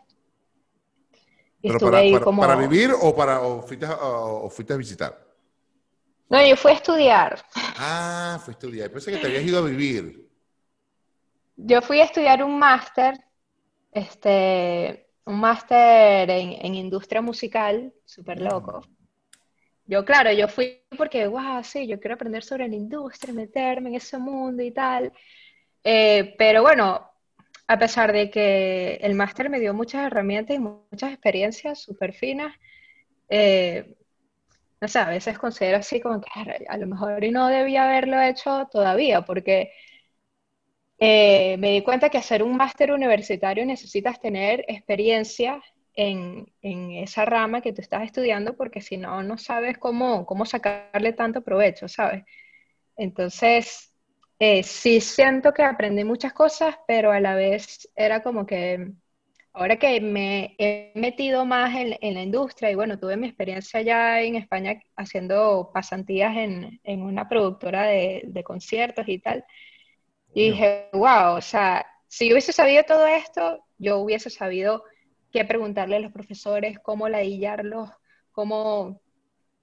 [1.60, 2.40] ¿Pero para, ahí como...
[2.40, 5.33] para, vivir o, para, o fuiste, a, visitar?
[6.34, 7.44] No, yo fui a estudiar.
[7.54, 8.90] Ah, fui a estudiar.
[8.90, 10.28] Pensé que te habías ido a vivir.
[11.54, 13.20] Yo fui a estudiar un máster,
[13.92, 18.84] este, un máster en, en industria musical, súper loco.
[19.86, 23.94] Yo, claro, yo fui porque, wow, sí, yo quiero aprender sobre la industria, meterme en
[23.94, 25.12] ese mundo y tal.
[25.84, 27.12] Eh, pero bueno,
[27.68, 32.56] a pesar de que el máster me dio muchas herramientas y muchas experiencias súper finas,
[33.28, 33.94] eh,
[34.84, 36.28] no sé, a veces considero así como que
[36.68, 39.72] a lo mejor y no debía haberlo hecho todavía, porque
[40.98, 45.62] eh, me di cuenta que hacer un máster universitario necesitas tener experiencia
[45.94, 51.14] en, esa rama que tú estás estudiando, porque si no, no sabes cómo, cómo sacarle
[51.14, 52.24] tanto provecho, ¿sabes?
[52.96, 53.94] Entonces,
[54.38, 58.92] eh, sí siento que aprendí muchas cosas, pero a la vez era como que
[59.54, 64.20] ahora que me he metido más en, la industria y bueno, tuve mi experiencia ya
[64.20, 69.44] en España haciendo pasantías en, una productora de, de, conciertos y tal,
[70.34, 74.84] y dije, wow, o sea, si yo hubiese sabido todo esto, yo hubiese sabido
[75.32, 77.90] qué preguntarle a los profesores, cómo ladillarlos,
[78.32, 79.00] cómo,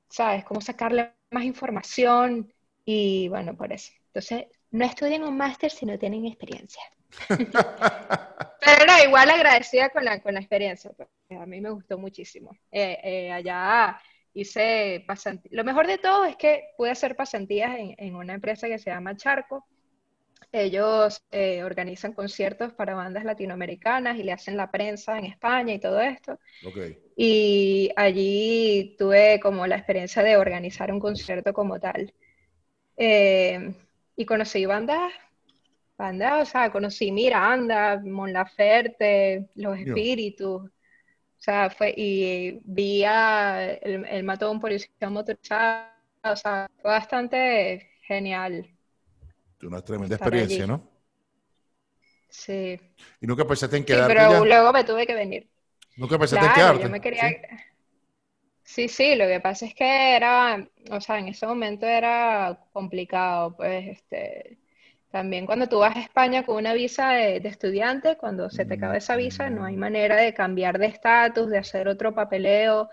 [0.10, 0.44] ¿sabes?
[0.46, 2.54] Cómo sacarle más información
[2.86, 3.92] y bueno, por eso.
[4.08, 6.82] Entonces, no estudien un máster si no tienen experiencia.
[7.28, 12.52] Pero no, igual agradecida con la, con la experiencia, pues, a mí me gustó muchísimo.
[12.72, 14.00] Eh, eh, allá
[14.34, 15.54] hice pasantías.
[15.54, 18.90] Lo mejor de todo es que pude hacer pasantías en, en una empresa que se
[18.90, 19.66] llama Charco,
[20.52, 25.80] ellos eh, organizan conciertos para bandas latinoamericanas y le hacen la prensa en España y
[25.80, 26.40] todo esto.
[27.16, 32.14] Y allí tuve como la experiencia de organizar un concierto como tal.
[32.98, 33.74] Eh,
[34.18, 35.14] y conocí bandas,
[36.02, 40.64] bandas, o sea, conocí Miranda, Mon Laferte, Los Espíritus.
[40.64, 48.68] O sea, fue, y vi el, el matón policía motorizada, o sea, fue bastante genial
[49.68, 50.90] una tremenda experiencia, ¿no?
[52.30, 52.80] Sí.
[53.20, 54.14] ¿Y nunca pensaste en quedarte?
[54.14, 55.50] Sí, pero luego me tuve que venir.
[55.98, 56.84] ¿Nunca pensaste en quedarte?
[56.84, 57.32] Yo me quería...
[58.64, 58.88] ¿Sí?
[58.88, 63.98] sí, lo que pasa es que era, o sea, en ese momento era complicado, pues,
[63.98, 64.58] este,
[65.12, 68.98] también cuando tú vas a España con una visa de, estudiante, cuando se te acaba
[68.98, 72.90] esa visa, no hay manera de cambiar de estatus, de hacer otro papeleo,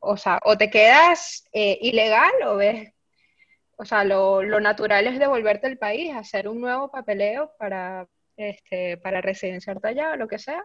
[0.00, 2.92] o sea, o te quedas eh, ilegal o ves
[3.82, 9.20] o sea, lo, natural es devolverte al país, hacer un nuevo papeleo para, este, para
[9.20, 10.64] residenciarte allá, o lo que sea,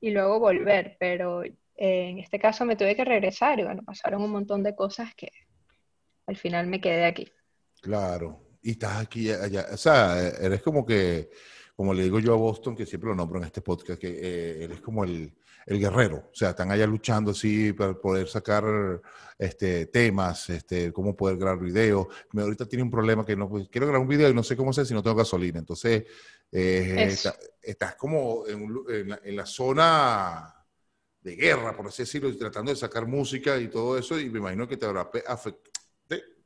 [0.00, 0.96] y luego volver.
[0.98, 4.74] Pero eh, en este caso me tuve que regresar y bueno, pasaron un montón de
[4.74, 5.30] cosas que
[6.26, 7.30] al final me quedé aquí.
[7.82, 11.30] Claro, y estás aquí allá, o sea, eres como que,
[11.76, 14.64] como le digo yo a Boston, que siempre lo nombro en este podcast, que eh,
[14.64, 15.32] eres como el,
[15.66, 16.16] el guerrero.
[16.32, 18.64] O sea, están allá luchando así para poder sacar
[19.38, 22.08] este, temas, este, cómo poder grabar videos.
[22.32, 24.56] Me, ahorita tiene un problema que no pues, quiero grabar un video y no sé
[24.56, 25.60] cómo hacer si no tengo gasolina.
[25.60, 26.06] Entonces,
[26.50, 27.16] eh,
[27.62, 30.56] estás como en, la, zona
[31.20, 34.18] de guerra, por así decirlo, y tratando de sacar música y todo eso.
[34.18, 35.08] Y me imagino que te habrá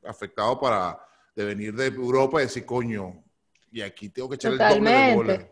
[0.05, 3.25] afectado para de venir de Europa y decir, coño,
[3.73, 5.49] y aquí tengo que echar el doble de bola.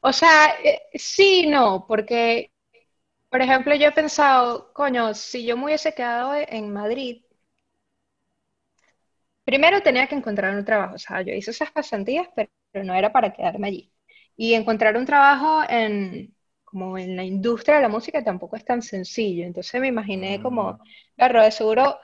[0.00, 2.52] O sea, eh, sí, no, porque,
[3.30, 7.22] por ejemplo, yo he pensado, coño, si yo me hubiese quedado en Madrid,
[9.44, 10.94] primero tenía que encontrar un trabajo.
[10.96, 12.50] O sea, yo hice esas pasantías, pero
[12.84, 13.92] no era para quedarme allí.
[14.36, 16.34] Y encontrar un trabajo en,
[16.64, 19.44] como en la industria de la música tampoco es tan sencillo.
[19.44, 20.80] Entonces me imaginé como,
[21.16, 21.98] claro, de seguro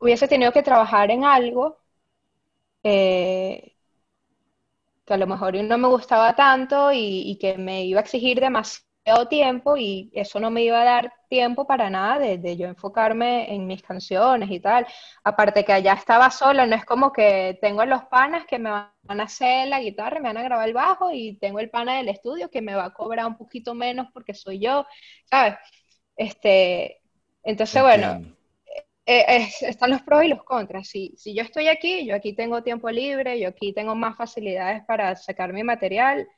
[0.00, 1.78] hubiese tenido que trabajar en algo
[2.82, 3.74] eh,
[5.04, 9.26] que a lo mejor no me gustaba tanto y, que me iba a exigir demasiado
[9.28, 13.66] tiempo y eso no me iba a dar tiempo para nada de, yo enfocarme en
[13.66, 14.86] mis canciones y tal.
[15.24, 19.20] Aparte que allá estaba sola, no es como que tengo los panas que me van
[19.20, 22.10] a hacer la guitarra, me van a grabar el bajo y tengo el pana del
[22.10, 24.86] estudio que me va a cobrar un poquito menos porque soy yo,
[25.24, 25.56] ¿sabes?
[26.16, 27.00] Este,
[27.42, 28.37] entonces, bueno,
[29.08, 30.88] eh, están los pros y los contras.
[30.88, 34.84] Si, si yo estoy aquí, yo aquí tengo tiempo libre, yo aquí tengo más facilidades
[34.84, 36.28] para sacar mi material,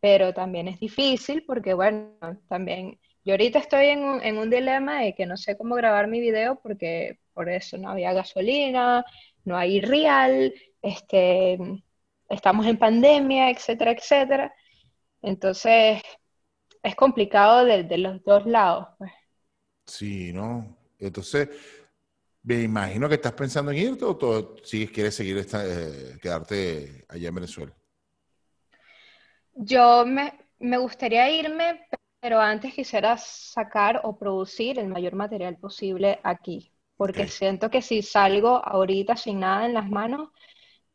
[0.00, 2.16] pero también es difícil porque, bueno,
[2.48, 6.08] también yo ahorita estoy en un, en un dilema de que no sé cómo grabar
[6.08, 9.04] mi video porque por eso no había gasolina,
[9.44, 11.58] no hay real, este,
[12.28, 14.54] estamos en pandemia, etcétera, etcétera.
[15.22, 16.02] Entonces,
[16.82, 18.88] es complicado de, los dos lados.
[18.98, 19.12] Pues.
[19.86, 20.76] Sí, ¿no?
[20.98, 21.48] Entonces,
[22.44, 27.04] me imagino que estás pensando en irte o todo, sigues, quieres seguir esta, eh, quedarte
[27.08, 27.72] allá en Venezuela.
[29.54, 31.86] Yo me, me, gustaría irme,
[32.20, 38.02] pero antes quisiera sacar o producir el mayor material posible aquí, porque siento que si
[38.02, 40.28] salgo ahorita sin nada en las manos,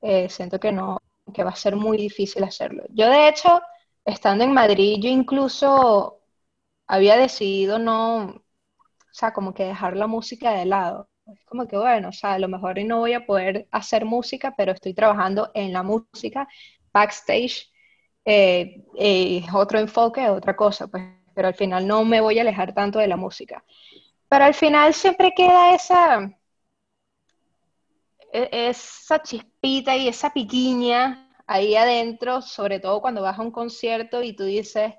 [0.01, 0.99] eh, siento que no,
[1.33, 2.83] que va a ser muy difícil hacerlo.
[2.89, 3.61] Yo de hecho,
[4.05, 6.21] estando en Madrid, yo incluso
[6.85, 8.43] había decidido no, o
[9.11, 12.39] sea, como que dejar la música de lado es como que, bueno, o sea, a
[12.39, 16.47] lo mejor no voy a poder hacer música, pero estoy trabajando en la música,
[16.93, 17.69] backstage,
[18.25, 22.73] eh, eh, otro enfoque, otra cosa, pues, pero al final no me voy a alejar
[22.73, 23.63] tanto de la música.
[24.29, 26.31] Pero al final siempre queda esa,
[28.31, 34.21] e, esa chispita y esa piquiña ahí adentro, sobre todo cuando vas a un concierto
[34.21, 34.93] y tú dices,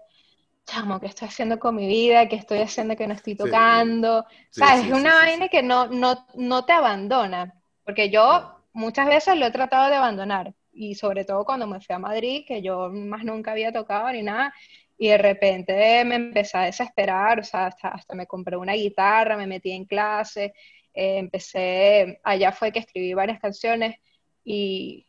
[0.70, 2.28] chamo, ¿qué estoy haciendo con mi vida?
[2.28, 4.24] ¿Qué estoy haciendo que no estoy tocando?
[4.50, 4.86] ¿Sabes?
[4.86, 7.54] es una vaina que no, no, no te abandona,
[7.84, 11.94] porque yo muchas veces lo he tratado de abandonar, y sobre todo cuando me fui
[11.94, 14.54] a Madrid, que yo más nunca había tocado ni nada,
[14.96, 19.36] y de repente me empecé a desesperar, o sea, hasta, hasta me compré una guitarra,
[19.36, 20.52] me metí en clase,
[20.94, 23.96] eh, empecé, allá fue que escribí varias canciones
[24.44, 25.06] y,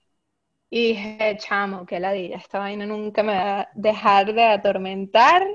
[0.74, 5.46] y dije, chamo, que la diga, esta vaina nunca me va a dejar de atormentar,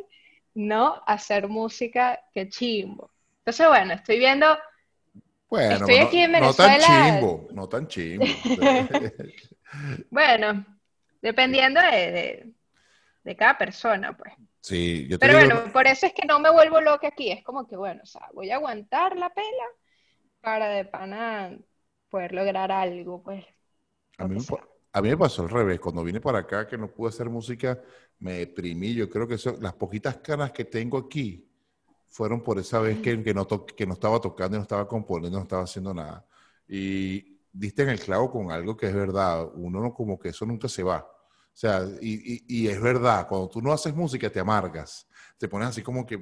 [0.54, 1.02] ¿no?
[1.06, 3.10] Hacer música, que chimbo.
[3.38, 4.46] Entonces, bueno, estoy viendo
[5.48, 6.76] bueno, estoy aquí en Venezuela.
[6.76, 8.24] No tan chimbo, no tan chimbo.
[10.10, 10.66] bueno,
[11.22, 12.52] dependiendo de,
[13.24, 14.34] de, cada persona, pues.
[14.60, 17.30] Sí, yo te Pero bueno, por eso es que no me vuelvo loca aquí.
[17.30, 19.66] Es como que, bueno, o sea, voy a aguantar la pela
[20.42, 21.56] para de pana
[22.10, 23.46] poder lograr algo, pues.
[24.18, 24.40] A mí,
[24.96, 25.78] a mí me pasó al revés.
[25.78, 27.78] Cuando vine para acá, que no pude hacer música,
[28.18, 28.94] me deprimí.
[28.94, 31.46] Yo creo que las poquitas canas que tengo aquí
[32.06, 35.42] fueron por esa vez que, que, no, que no estaba tocando, no estaba componiendo, no
[35.42, 36.26] estaba haciendo nada.
[36.66, 39.46] Y diste en el clavo con algo que es verdad.
[39.56, 41.00] Uno no, como que eso nunca se va.
[41.00, 45.06] O sea, y, y, y, es verdad, cuando tú no haces música te amargas.
[45.36, 46.16] Te pones así como que,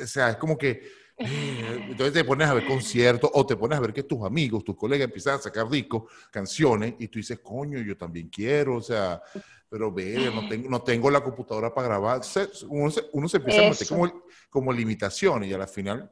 [0.00, 0.80] o sea, es como que
[1.88, 4.76] entonces te pones a ver conciertos o te pones a ver que tus amigos, tus
[4.76, 9.22] colegas empiezan a sacar discos, canciones, y tú dices, coño, yo también quiero, o sea,
[9.68, 12.20] pero ve, no tengo, no tengo la computadora para grabar.
[12.68, 16.10] Uno se, uno se empieza a meter como, como limitaciones y a la final,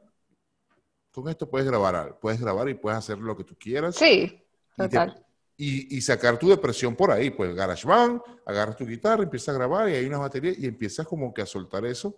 [1.11, 3.95] con esto puedes grabar, puedes grabar y puedes hacer lo que tú quieras.
[3.95, 4.43] Sí,
[4.75, 5.21] total.
[5.57, 9.87] Y, y, sacar tu depresión por ahí, pues GarageBand, agarras tu guitarra, empiezas a grabar
[9.87, 12.17] y hay una batería y empiezas como que a soltar eso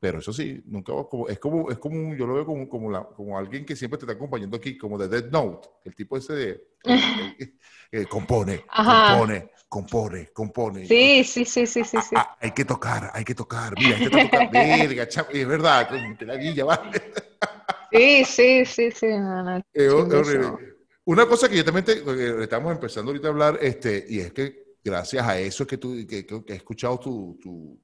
[0.00, 3.04] pero eso sí, nunca como, es como, es como yo lo veo como, como, la,
[3.04, 6.32] como alguien que siempre te está acompañando aquí, como de Dead Note, el tipo ese
[6.32, 6.64] de
[7.92, 10.86] eh, compone, compone, compone, compone.
[10.86, 11.98] Sí, sí, sí, sí, sí.
[12.00, 12.16] sí.
[12.16, 16.24] Ah, hay que tocar, hay que tocar, mira, hay que tocar, verga, es verdad, te
[16.24, 17.02] la villa, ¿vale?
[17.92, 19.06] sí, sí, sí, sí.
[21.04, 24.76] Una cosa que yo también te, estamos empezando ahorita a hablar, este, y es que
[24.82, 27.78] gracias a eso es que tú, que, que, he escuchado tu, tu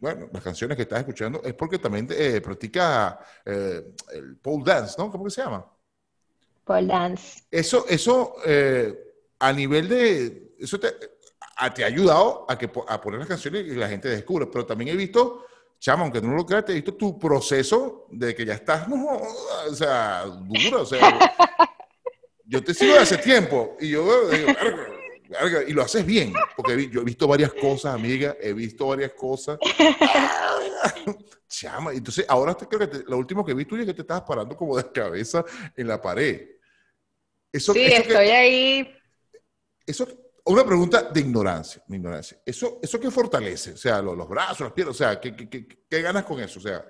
[0.00, 4.94] bueno, las canciones que estás escuchando es porque también eh, practica eh, el pole dance,
[4.98, 5.10] ¿no?
[5.10, 5.64] ¿Cómo que se llama?
[6.64, 7.42] Pole dance.
[7.50, 8.94] Eso, eso eh,
[9.38, 10.88] a nivel de, eso te,
[11.56, 14.96] ha ayudado a, que, a poner las canciones y la gente descubra, pero también he
[14.96, 15.46] visto,
[15.78, 19.06] chama, aunque no lo creas, te he visto tu proceso de que ya estás, no,
[19.68, 21.18] o sea, duro, o sea,
[22.44, 24.48] yo te sigo de hace tiempo y yo digo,
[25.66, 29.58] y lo haces bien, porque yo he visto varias cosas, amiga, he visto varias cosas.
[31.48, 34.56] Chama, entonces ahora creo que lo último que vi tuyo es que te estabas parando
[34.56, 35.44] como de cabeza
[35.76, 36.48] en la pared.
[37.52, 38.94] Eso, sí, estoy ahí.
[39.86, 40.06] Eso,
[40.44, 42.40] una pregunta de ignorancia, de ignorancia.
[42.44, 43.72] ¿Eso, ¿Eso qué fortalece?
[43.72, 46.40] O sea, los, los brazos, las piernas, o sea, ¿qué, qué, qué, qué ganas con
[46.40, 46.58] eso?
[46.58, 46.84] O sea,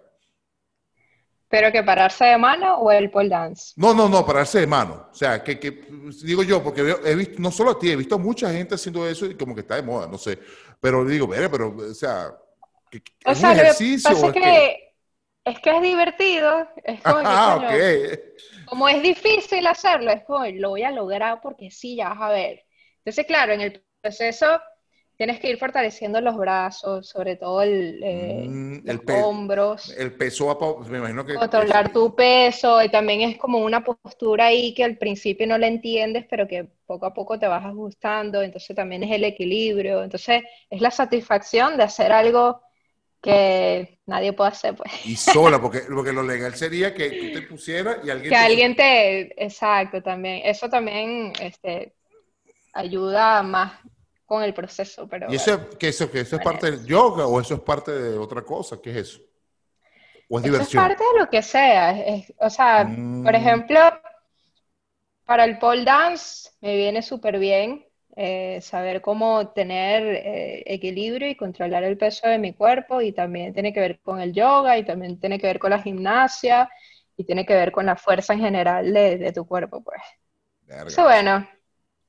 [1.48, 3.72] ¿Pero que pararse de mano o el pole dance?
[3.76, 5.08] No, no, no, pararse de mano.
[5.12, 5.86] O sea, que, que
[6.24, 9.08] digo yo, porque he visto, no solo a ti, he visto a mucha gente haciendo
[9.08, 10.38] eso y como que está de moda, no sé.
[10.80, 12.32] Pero digo, pero, o sea,
[12.90, 14.10] ¿es o sea, un ejercicio?
[14.10, 14.94] Lo que pasa es, que,
[15.44, 16.68] es que es divertido.
[16.82, 17.68] Es como, ah,
[18.66, 22.28] como es difícil hacerlo, es como, lo voy a lograr porque sí, ya vas a
[22.30, 22.64] ver.
[22.98, 24.60] Entonces, claro, en el proceso
[25.16, 29.94] tienes que ir fortaleciendo los brazos, sobre todo el, eh, mm, los hombros.
[29.96, 31.34] El peso, me imagino que...
[31.34, 35.68] Controlar tu peso, y también es como una postura ahí que al principio no la
[35.68, 40.42] entiendes, pero que poco a poco te vas ajustando, entonces también es el equilibrio, entonces
[40.68, 42.60] es la satisfacción de hacer algo
[43.22, 44.92] que nadie puede hacer, pues.
[45.06, 48.30] Y sola, porque, porque lo legal sería que tú te pusieras y alguien...
[48.30, 49.42] Que alguien te...
[49.42, 50.42] Exacto, también.
[50.44, 51.94] Eso también este,
[52.74, 53.72] ayuda más
[54.26, 55.08] con el proceso.
[55.08, 57.92] Pero, ¿Y eso, que eso, que eso es parte del yoga o eso es parte
[57.92, 58.78] de otra cosa?
[58.82, 59.20] ¿Qué es eso?
[60.28, 60.82] ¿O es diversión?
[60.82, 61.96] es parte de lo que sea.
[62.38, 63.34] o sea, por mm.
[63.34, 63.80] ejemplo,
[65.24, 67.86] para el pole dance me viene súper bien
[68.18, 73.52] eh, saber cómo tener eh, equilibrio y controlar el peso de mi cuerpo y también
[73.52, 76.70] tiene que ver con el yoga y también tiene que ver con la gimnasia
[77.14, 80.00] y tiene que ver con la fuerza en general de, tu cuerpo, pues.
[80.86, 81.46] Eso bueno,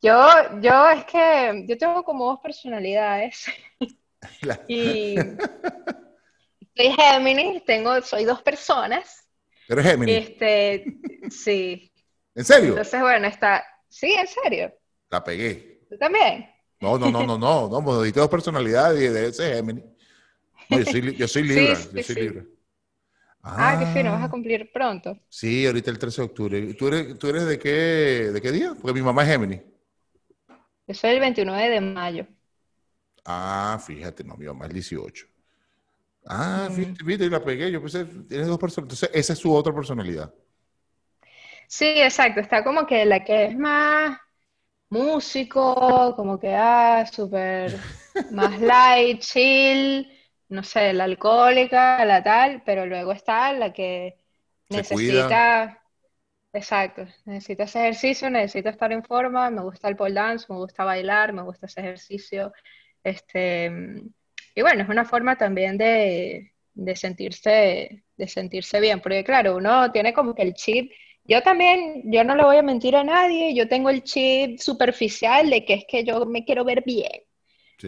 [0.01, 3.45] yo, yo es que yo tengo como dos personalidades.
[4.67, 5.15] y
[6.75, 9.27] soy Géminis, tengo, soy dos personas.
[9.67, 10.29] ¿Eres Géminis?
[10.29, 10.97] Este,
[11.29, 11.91] sí.
[12.35, 12.69] ¿En serio?
[12.69, 13.65] Entonces, bueno, está.
[13.89, 14.73] Sí, en serio.
[15.09, 15.81] La pegué.
[15.89, 16.49] ¿Tú también?
[16.79, 19.83] No, no, no, no, no, no, no, dos personalidades y de ese Géminis.
[20.69, 22.43] No, yo soy, yo soy Libra, yo soy Libra.
[23.41, 25.17] Ah, qué fino, vas a cumplir pronto.
[25.29, 26.73] Sí, ahorita el 13 de octubre.
[26.73, 27.69] ¿Tú eres, tú eres de, qué,
[28.33, 28.75] de qué día?
[28.79, 29.61] Porque mi mamá es Gemini.
[30.87, 32.27] Yo soy el 29 de mayo.
[33.25, 35.25] Ah, fíjate, no, mi mamá es el 18.
[36.25, 37.71] Ah, fíjate, fíjate, la pegué.
[37.71, 38.85] Yo pensé, tienes dos personas.
[38.85, 40.33] Entonces, esa es su otra personalidad.
[41.67, 42.39] Sí, exacto.
[42.41, 44.17] Está como que la que es más
[44.89, 47.87] músico, como que, ah, súper
[48.29, 50.11] más light, chill
[50.49, 54.17] no sé, la alcohólica, la tal, pero luego está la que
[54.69, 55.81] necesita,
[56.57, 60.83] exacto, necesita ese ejercicio, necesita estar en forma, me gusta el pole dance, me gusta
[60.83, 62.51] bailar, me gusta ese ejercicio,
[63.03, 63.71] este,
[64.55, 69.91] y bueno, es una forma también de, de sentirse, de sentirse bien, porque claro, uno
[69.91, 70.91] tiene como que el chip,
[71.23, 75.49] yo también, yo no le voy a mentir a nadie, yo tengo el chip superficial
[75.49, 77.21] de que es que yo me quiero ver bien,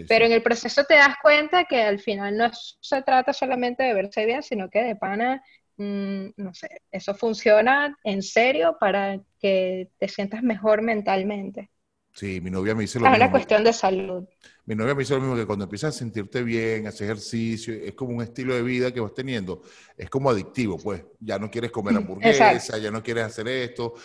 [0.07, 3.95] pero en el proceso te das cuenta que al final no se trata solamente de
[3.95, 5.41] verse bien, sino que de pana,
[5.79, 11.71] mm, no sé, eso funciona en serio para que te sientas mejor mentalmente.
[12.13, 13.15] Sí, mi novia me dice lo mismo.
[13.15, 14.25] Es una cuestión de salud.
[14.65, 17.93] Mi novia me dice lo mismo que cuando empiezas a sentirte bien, hacer ejercicio, es
[17.93, 19.61] como un estilo de vida que vas teniendo,
[19.97, 21.03] es como adictivo, pues.
[21.19, 23.97] Ya no quieres comer hamburguesa, ya no quieres hacer esto, o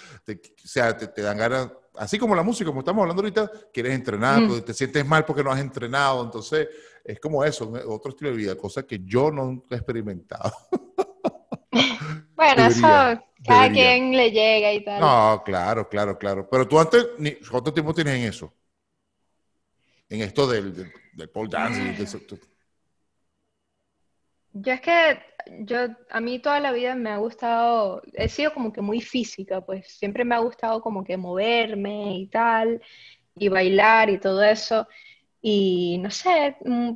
[0.56, 4.40] sea, te, te dan ganas así como la música, como estamos hablando ahorita, quieres entrenar,
[4.40, 4.62] mm.
[4.62, 6.68] te sientes mal porque no has entrenado, entonces
[7.04, 10.52] es como eso, otro estilo de vida, cosa que yo nunca he experimentado.
[12.44, 15.00] bueno, eso cada quien le llega y tal.
[15.00, 16.48] No, claro, claro, claro.
[16.50, 17.06] Pero tú antes,
[17.50, 18.52] ¿cuánto tiempo tienes en eso?
[20.08, 21.80] En esto del, del, pole dance.
[21.80, 21.96] Y
[24.56, 25.18] yo es que
[25.60, 25.78] yo,
[26.10, 29.88] a mí toda la vida me ha gustado, he sido como que muy física, pues
[29.88, 32.80] siempre me ha gustado como que moverme y tal,
[33.34, 34.86] y bailar y todo eso.
[35.42, 36.92] Y no sé, mm,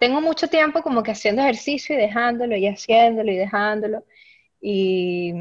[0.00, 4.04] tengo mucho tiempo como que haciendo ejercicio y dejándolo y haciéndolo y dejándolo.
[4.60, 5.32] Y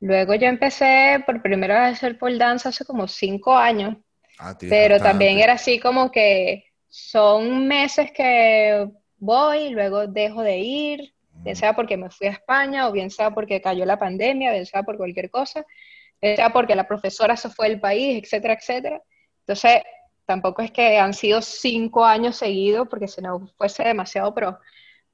[0.00, 3.96] luego yo empecé por primera vez a hacer pole dance hace como cinco años.
[4.38, 11.14] Ah, pero también era así como que son meses que voy, luego dejo de ir,
[11.32, 14.66] bien sea porque me fui a España, o bien sea porque cayó la pandemia, bien
[14.66, 15.64] sea por cualquier cosa,
[16.20, 19.02] bien sea porque la profesora se fue del país, etcétera, etcétera.
[19.40, 19.82] Entonces,
[20.26, 24.58] tampoco es que han sido cinco años seguidos, porque si no fuese demasiado pro.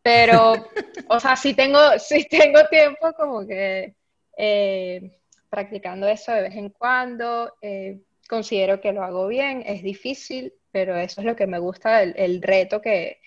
[0.03, 0.55] Pero,
[1.09, 3.95] o sea, sí tengo, sí tengo tiempo como que
[4.37, 7.55] eh, practicando eso de vez en cuando.
[7.61, 12.03] Eh, considero que lo hago bien, es difícil, pero eso es lo que me gusta,
[12.03, 13.21] el reto que,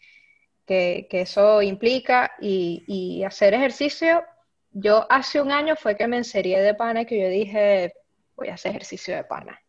[0.65, 4.23] que, eso implica y, hacer ejercicio.
[4.71, 7.93] Yo hace un año fue que me enserié de pana que yo dije,
[8.35, 9.59] voy a hacer ejercicio de pana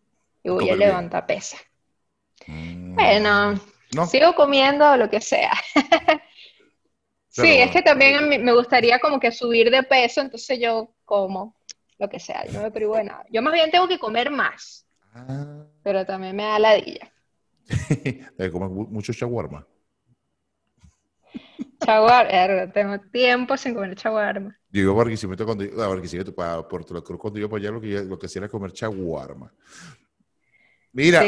[0.42, 1.58] y voy a levantar pesa.
[2.46, 2.94] Mm.
[2.94, 3.60] Bueno,
[4.08, 5.52] sigo comiendo lo que sea.
[7.42, 11.56] sí, es que también me gustaría como que subir de peso, entonces yo como
[11.98, 13.24] lo que sea, yo no me privo de nada.
[13.30, 15.64] Yo más bien tengo que comer más, ah.
[15.82, 17.12] pero también me da ladilla.
[18.52, 19.66] comer mucho shawarma.
[21.84, 24.56] Chaguarma, tengo tiempo sin comer chaguarma.
[24.70, 27.70] Yo iba a Barquisimeto cuando, a Barquisimeto, para Puerto La Cruz, cuando iba para allá,
[27.70, 29.52] lo que, lo que hacía era comer chaguarma.
[30.96, 31.22] Mira,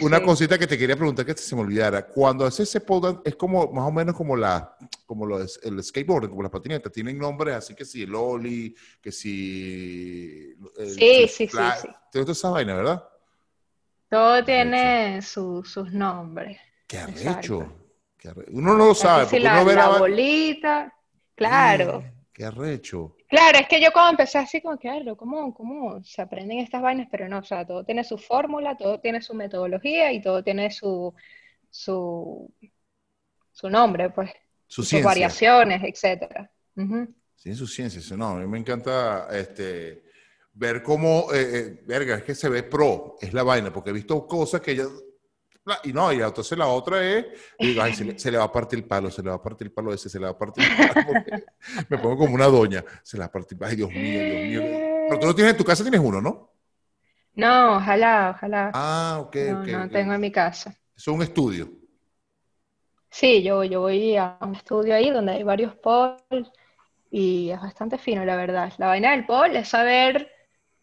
[0.00, 2.06] una, cosita que te quería preguntar que se me olvidara.
[2.06, 5.84] Cuando haces ese pole es como más o menos como la, como lo es, el
[5.84, 6.90] skateboard, como las patinetas.
[6.90, 10.56] Tienen nombres así que si el Oli, que si.
[10.78, 11.88] sí, sí, sí, sí.
[12.10, 13.06] Tiene esa vaina, ¿verdad?
[14.08, 16.58] Todo tiene sus nombres.
[16.86, 17.70] Qué arrecho.
[18.50, 19.24] Uno no lo sabe.
[19.24, 20.94] Porque la, uno ve la, bolita,
[21.34, 22.02] claro.
[22.32, 23.14] qué arrecho.
[23.32, 27.08] Claro, es que yo cuando empecé así como, claro, ¿cómo, ¿cómo se aprenden estas vainas?
[27.10, 30.70] Pero no, o sea, todo tiene su fórmula, todo tiene su metodología y todo tiene
[30.70, 31.14] su,
[31.70, 32.52] su,
[33.50, 34.30] su nombre, pues.
[34.66, 36.52] Su sus variaciones, etcétera.
[37.34, 38.02] Sí, su ciencia.
[38.18, 40.04] No, a mí me encanta este,
[40.52, 43.94] ver cómo, eh, eh, verga, es que se ve pro, es la vaina, porque he
[43.94, 44.84] visto cosas que ya
[45.84, 47.26] y no, y entonces la otra es,
[47.58, 49.72] digo, ay, se, le, va a partir el palo, se le va a partir el
[49.72, 51.12] palo ese, se le va a partir el palo.
[51.88, 54.60] me pongo como una doña, se le va a partir, ay, Dios mío, Dios mío.
[55.08, 56.52] Pero tú no tienes en tu casa, tienes uno, ¿no?
[57.34, 58.70] No, ojalá, ojalá.
[58.74, 59.66] Ah, ok, no, ok.
[59.68, 60.70] No tengo en mi casa.
[60.96, 61.70] Eso es un estudio.
[63.08, 66.50] Sí, yo, yo voy a un estudio ahí donde hay varios poles
[67.10, 68.72] y es bastante fino, la verdad.
[68.78, 70.31] La vaina del pole es saber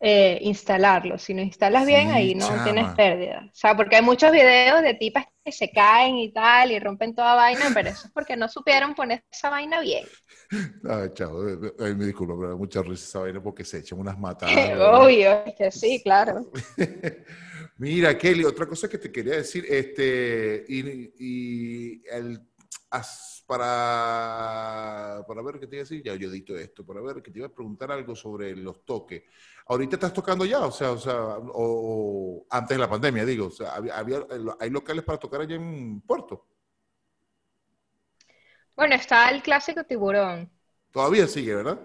[0.01, 1.17] eh, instalarlo.
[1.17, 3.43] Si no instalas bien, ahí no tienes pérdida.
[3.45, 7.13] O sea, porque hay muchos videos de tipas que se caen y tal y rompen
[7.13, 10.05] toda vaina, pero eso es porque no supieron poner esa vaina bien.
[10.89, 11.37] Ay, chao,
[11.79, 14.55] ay, me disculpo, pero mucha risa esa vaina porque se echan unas matadas.
[14.79, 16.49] Obvio, es que sí, claro.
[17.77, 22.48] Mira, Kelly, otra cosa que te quería decir, este, y, y el
[23.45, 27.31] para, para ver qué te iba a decir, ya yo edito esto, para ver que
[27.31, 29.23] te iba a preguntar algo sobre los toques.
[29.67, 33.51] Ahorita estás tocando ya, o sea, o sea, o, antes de la pandemia, digo, o
[33.51, 34.23] sea, había,
[34.59, 36.45] hay locales para tocar allá en Puerto.
[38.75, 40.49] Bueno, está el clásico tiburón.
[40.91, 41.79] Todavía sigue, ¿verdad?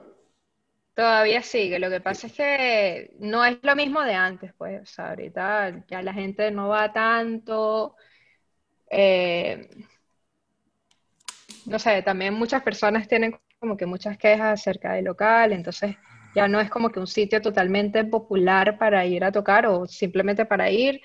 [0.95, 4.87] Todavía sigue, lo que pasa es que no es lo mismo de antes, pues, o
[4.87, 7.97] sea, ahorita ya la gente no va tanto,
[8.89, 9.69] eh,
[11.67, 15.97] no sé, también muchas personas tienen como que muchas quejas acerca del local, entonces
[16.35, 20.45] ya no es como que un sitio totalmente popular para ir a tocar o simplemente
[20.45, 21.01] para ir,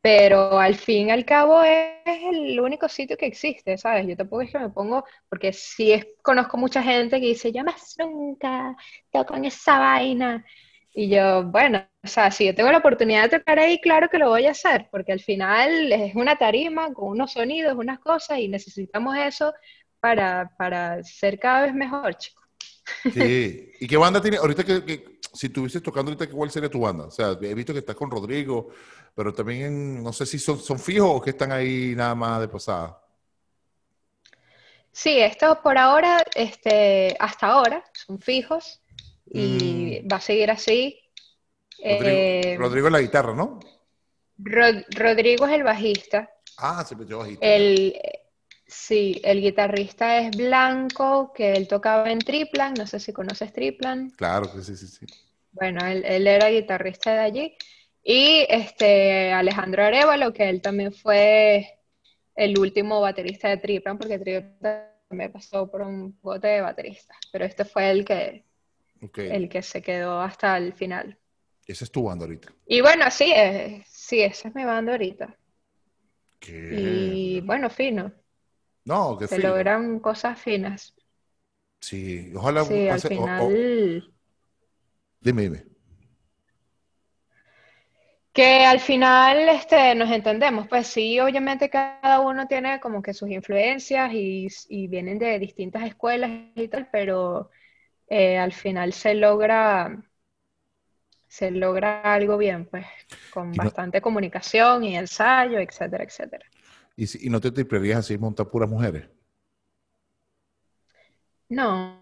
[0.00, 4.06] pero al fin y al cabo es, el único sitio que existe, ¿sabes?
[4.06, 7.96] Yo tampoco es que me pongo, porque sí conozco mucha gente que dice, yo más
[7.98, 8.76] nunca
[9.10, 10.44] toco en esa vaina.
[10.94, 14.18] Y yo, bueno, o sea, si yo tengo la oportunidad de tocar ahí, claro que
[14.18, 18.38] lo voy a hacer, porque al final es una tarima con unos sonidos, unas cosas,
[18.38, 19.52] y necesitamos eso
[20.00, 22.44] para, para ser cada vez mejor, chicos.
[23.12, 23.72] Sí.
[23.80, 24.36] ¿Y qué banda tiene?
[24.36, 27.06] Ahorita que, si estuvieses tocando ahorita, ¿cuál sería tu banda?
[27.06, 28.68] O sea, he visto que estás con Rodrigo,
[29.14, 32.48] pero también no sé si son, son fijos o que están ahí nada más de
[32.48, 33.00] pasada.
[34.92, 38.80] Sí, esto por ahora, este, hasta ahora, son fijos
[39.30, 40.08] y mm.
[40.10, 40.98] va a seguir así.
[42.56, 43.60] Rodrigo, es la guitarra, ¿no?
[44.38, 46.30] Rodrigo es el bajista.
[46.56, 47.44] Ah, se metió bajista.
[47.44, 47.94] El,
[48.66, 54.10] Sí, el guitarrista es Blanco, que él tocaba en Triplan, no sé si conoces Triplan.
[54.10, 55.06] Claro que sí, sí, sí.
[55.52, 57.56] Bueno, él, era guitarrista de allí.
[58.02, 61.78] Y este Alejandro Arevalo, que él también fue
[62.34, 67.44] el último baterista de Triplan, porque Triplan me pasó por un bote de baterista, pero
[67.44, 68.44] este fue el que,
[69.16, 71.16] el que se quedó hasta el final.
[71.66, 72.52] Esa es tu banda ahorita.
[72.66, 73.32] Y bueno, sí,
[73.86, 75.36] sí, esa es mi banda ahorita.
[76.48, 78.12] Y bueno, fino.
[78.86, 80.94] No, que Se logran cosas finas.
[81.80, 82.64] Sí, ojalá.
[82.64, 84.12] Sí, al final.
[85.20, 85.64] Dime, dime.
[88.32, 93.28] Que al final este, nos entendemos, pues sí, obviamente cada uno tiene como que sus
[93.30, 94.48] influencias y,
[94.88, 97.50] vienen de distintas escuelas y tal, pero
[98.08, 100.00] eh, al final se logra,
[101.26, 102.86] se logra algo bien, pues,
[103.30, 106.46] con bastante comunicación y ensayo, etcétera, etcétera.
[106.96, 109.08] ¿Y, no te tripearías así montar puras mujeres?
[111.48, 112.00] No.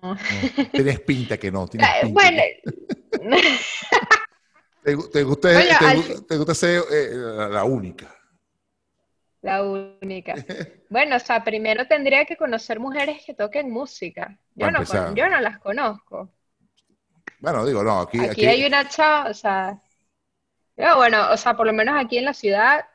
[0.73, 1.67] Tienes pinta que no.
[1.69, 2.43] Tienes pinta bueno.
[4.85, 5.15] ¿Te, gusta,
[6.29, 7.11] te, gusta, ser eh,
[7.51, 8.15] la única?
[9.43, 10.35] La única.
[10.89, 14.39] Bueno, o sea, primero tendría que conocer mujeres que toquen música.
[14.55, 14.85] Yo, no,
[15.15, 16.33] yo no las conozco.
[17.41, 18.21] Bueno, digo, no, aquí...
[18.21, 19.83] Aquí, hay una chava, o sea...
[20.77, 22.87] bueno, o sea, por lo menos aquí en la ciudad,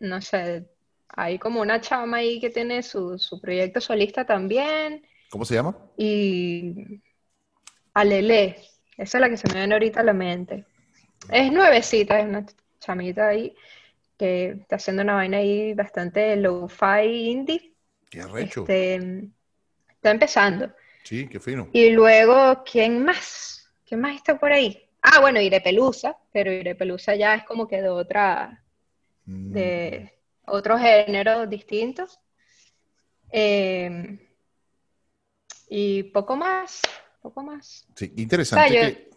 [0.00, 0.71] no sé,
[1.14, 5.06] hay como una chama ahí que tiene su, proyecto solista también.
[5.30, 5.76] ¿Cómo se llama?
[5.96, 7.00] Y
[7.94, 8.56] Alele,
[8.96, 10.64] esa es la que se me viene ahorita a la mente.
[11.30, 12.46] Es nuevecita, es una
[12.80, 13.54] chamita ahí
[14.18, 17.74] que está haciendo una vaina ahí bastante low-fi indie.
[18.10, 18.62] Qué arrecho.
[18.62, 19.28] Este,
[19.88, 20.72] está empezando.
[21.04, 21.68] Sí, qué fino.
[21.72, 23.70] Y luego, ¿quién más?
[23.86, 24.88] ¿Quién más está por ahí?
[25.02, 28.62] Ah, bueno, Irepelusa, pero Irepelusa ya es como que de otra,
[29.24, 32.20] de, mm otros géneros distintos.
[33.30, 34.28] Eh,
[35.68, 36.82] y poco más,
[37.22, 37.86] poco más.
[37.96, 38.70] Sí, interesante.
[38.70, 39.10] que...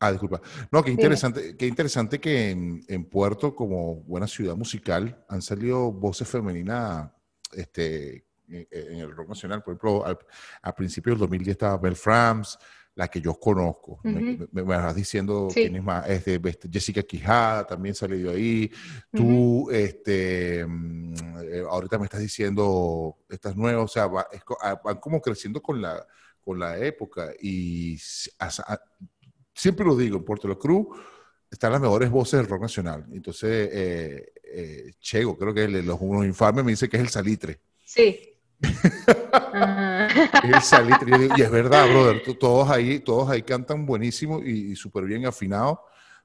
[0.00, 0.40] Ah, disculpa.
[0.70, 6.28] No, qué interesante, qué interesante que en, Puerto, como buena ciudad musical, han salido voces
[6.28, 7.10] femeninas
[7.52, 9.62] este, en, el rock nacional.
[9.62, 10.18] Por ejemplo, al,
[10.62, 12.58] a principios del 2010 estaba Belle France,
[12.94, 13.98] la que yo conozco.
[14.02, 16.08] me, vas diciendo quién es más.
[16.08, 18.70] Este, este, Jessica Quijada también salió ahí.
[19.12, 24.08] Tú, este, mm, eh, ahorita me estás diciendo estas nuevas, o sea,
[24.62, 26.06] ah, van como creciendo con la,
[26.40, 27.32] con la época.
[27.40, 27.98] Y
[29.54, 30.86] siempre lo digo, en Puerto La Cruz
[31.50, 33.06] están las mejores voces del rock nacional.
[33.12, 37.60] Entonces, eh, eh, Chego, creo que los unos infames me dice que es el salitre.
[37.84, 38.33] Sí
[41.36, 45.78] y es verdad, brother, todos ahí, todos ahí cantan buenísimo y, súper bien afinados,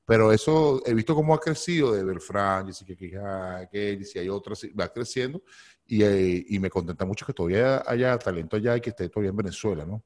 [0.06, 4.88] pero eso he visto cómo ha crecido de Belfran, Jessica que si hay otras, va
[4.90, 5.42] creciendo
[5.86, 9.32] y, eh, y, me contenta mucho que todavía haya talento allá y que esté todavía
[9.32, 10.04] en Venezuela, ¿no?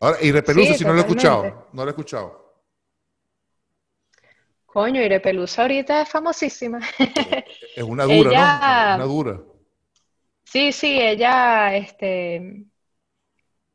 [0.00, 2.62] Ahora, y Repelusa, si no lo he escuchado, no lo he escuchado.
[4.64, 6.78] Coño, y Repelusa ahorita es famosísima.
[7.74, 9.04] Es una dura, ¿no?
[9.04, 9.42] una dura.
[10.50, 12.64] Sí, sí, ella, este,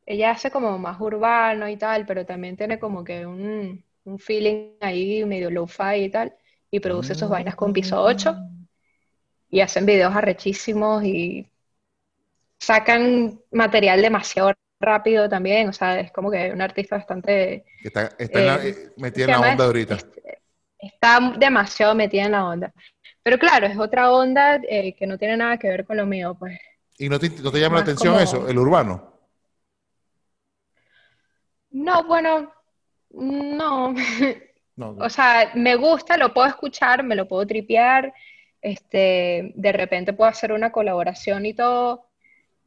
[0.07, 3.85] ella hace como más urbano y tal, pero también tiene como que un,
[4.17, 6.35] feeling ahí medio low-fi y tal,
[6.71, 8.35] y produce sus vainas con piso 8,
[9.51, 11.47] y hacen videos arrechísimos y
[12.57, 17.65] sacan material demasiado rápido también, o sea, es como que un artista bastante...
[17.83, 19.97] Está, está eh, metida en la onda ahorita.
[20.79, 22.73] Está demasiado metida en la onda.
[23.23, 26.35] Pero claro, es otra onda eh, que no tiene nada que ver con lo mío,
[26.37, 26.59] pues.
[26.97, 29.13] ¿Y no te, llama la atención eso, el urbano?
[31.71, 32.53] No, bueno,
[33.11, 33.95] no.
[34.75, 38.11] O sea, me gusta, lo puedo escuchar, me lo puedo tripear,
[38.59, 42.09] este, de repente puedo hacer una colaboración y todo,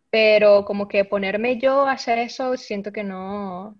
[0.08, 3.76] pero como que ponerme yo a hacer eso, siento que no,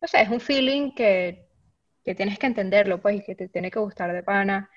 [0.00, 1.48] no sé, es un feeling que,
[2.04, 4.70] que tienes que entenderlo, pues, y que te tiene que gustar de pana.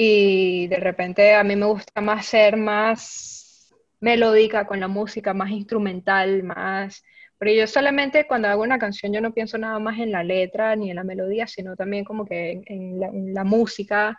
[0.00, 5.50] Y de repente a mí me gusta más ser más melódica con la música, más
[5.50, 7.02] instrumental, más
[7.36, 10.76] pero yo solamente cuando hago una canción yo no pienso nada más en la letra
[10.76, 14.16] ni en la melodía, sino también como que en, la, música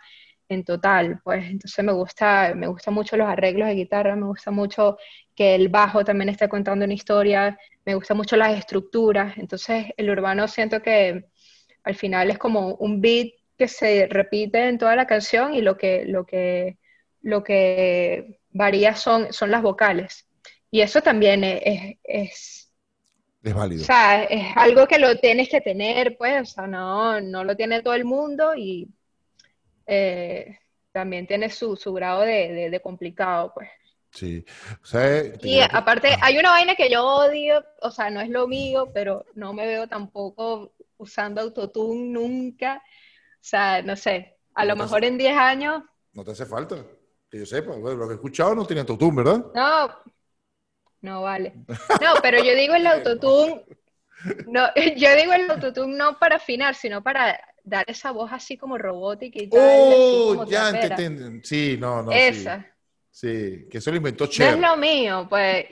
[0.50, 1.46] en total, pues.
[1.46, 4.98] Entonces me gusta, me gusta mucho los arreglos de guitarra, me gusta mucho
[5.34, 10.10] que el bajo también esté contando una historia, me gusta mucho las estructuras, entonces el
[10.10, 11.24] urbano siento que
[11.84, 13.28] al final es como un beat
[13.60, 16.78] que se repite en toda la canción y lo que, lo que,
[17.22, 20.26] lo que varía son, son las vocales.
[20.70, 22.60] Y eso también es
[23.42, 23.82] es válido.
[23.82, 27.56] O sea, es algo que lo tienes que tener, pues, o sea, no, no lo
[27.56, 28.88] tiene todo el mundo y
[29.86, 30.58] eh,
[30.92, 33.70] también tiene su, grado de, complicado, pues.
[34.12, 34.44] Sí.
[34.82, 38.46] O sea, y aparte, hay una vaina que yo odio, o sea, no es lo
[38.48, 42.82] mío, pero no me veo tampoco usando autotune nunca.
[43.40, 45.82] O sea, no sé, a lo mejor en 10 años.
[46.12, 46.76] No te hace falta,
[47.30, 47.74] que yo sepa.
[47.74, 49.46] lo que he escuchado no tiene autotune, ¿verdad?
[49.54, 49.90] No,
[51.00, 51.54] no vale.
[51.66, 53.64] No, pero yo digo el autotune,
[54.46, 58.76] no, yo digo el autotune no para afinar, sino para dar esa voz así como
[58.76, 59.60] robótica y tal.
[59.62, 60.72] Oh, ya.
[61.42, 62.12] Sí, no, no.
[62.12, 62.66] Esa.
[63.10, 63.66] Sí.
[63.70, 64.58] que eso lo inventó Cher.
[64.58, 65.66] No es lo mío, pues.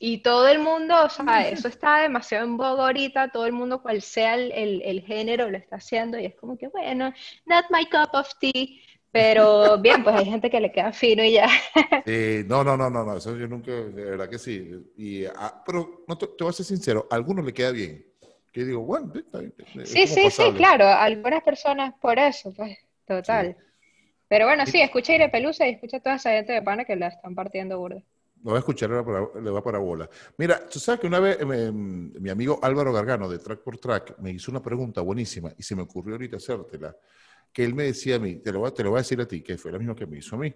[0.00, 3.82] Y todo el mundo, o sea, eso está demasiado en boga ahorita, todo el mundo,
[3.82, 7.12] cual sea el, el, el género, lo está haciendo, y es como que, bueno,
[7.46, 8.80] not my cup of tea.
[9.16, 11.48] Pero bien, pues hay gente que le queda fino y ya.
[12.04, 14.70] Sí, no, no, no, no, no, eso yo nunca, de verdad que sí.
[14.96, 18.04] Y, ah, pero no, te, voy a ser sincero, a algunos le queda bien.
[18.52, 19.54] Que digo, bueno, está bien.
[19.84, 23.56] Sí, sí, sí, claro, algunas personas por eso, pues, total.
[24.28, 27.08] Pero bueno, sí, escucha Ire Pelusa y escucha toda esa gente de pana que la
[27.08, 28.02] están partiendo burda.
[28.46, 30.08] Lo voy a escuchar, le va para bola.
[30.38, 34.30] Mira, tú sabes que una vez mi amigo Álvaro Gargano de Track por Track me
[34.30, 36.96] hizo una pregunta buenísima y se me ocurrió ahorita hacértela
[37.52, 39.26] que él me decía a mí, te lo, voy, te lo voy a decir a
[39.26, 40.54] ti, que fue la misma que me hizo a mí.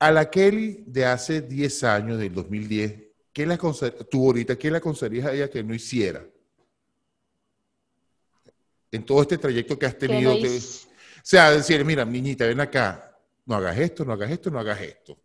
[0.00, 3.00] A la Kelly de hace 10 años, del 2010,
[3.32, 6.26] ¿qué la tú ahorita, qué le aconsejarías a ella que no hiciera?
[8.90, 10.34] En todo este trayecto que has tenido.
[10.34, 10.38] o
[11.22, 13.16] sea, decir, mira, niñita, ven acá,
[13.46, 15.21] no hagas esto, no hagas esto, no hagas esto.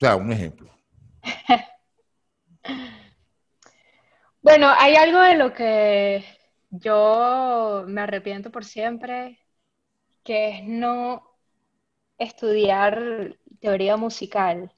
[0.00, 0.70] O sea, un ejemplo.
[4.40, 6.24] bueno, hay algo de lo que
[6.70, 9.38] yo me arrepiento por siempre,
[10.24, 11.36] que es no
[12.16, 14.74] estudiar teoría musical.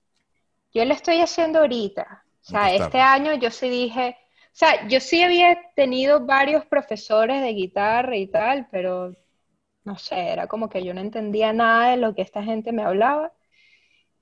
[0.75, 2.25] Yo lo estoy haciendo ahorita.
[2.41, 4.17] O sea, este año yo sí dije,
[4.47, 9.15] o sea, yo sí había tenido varios profesores de guitarra y tal, pero
[9.85, 12.83] no sé, era como que yo no entendía nada de lo que esta gente me
[12.83, 13.33] hablaba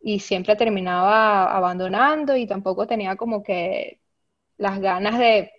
[0.01, 4.01] y siempre terminaba abandonando y tampoco tenía como que
[4.59, 5.53] las ganas de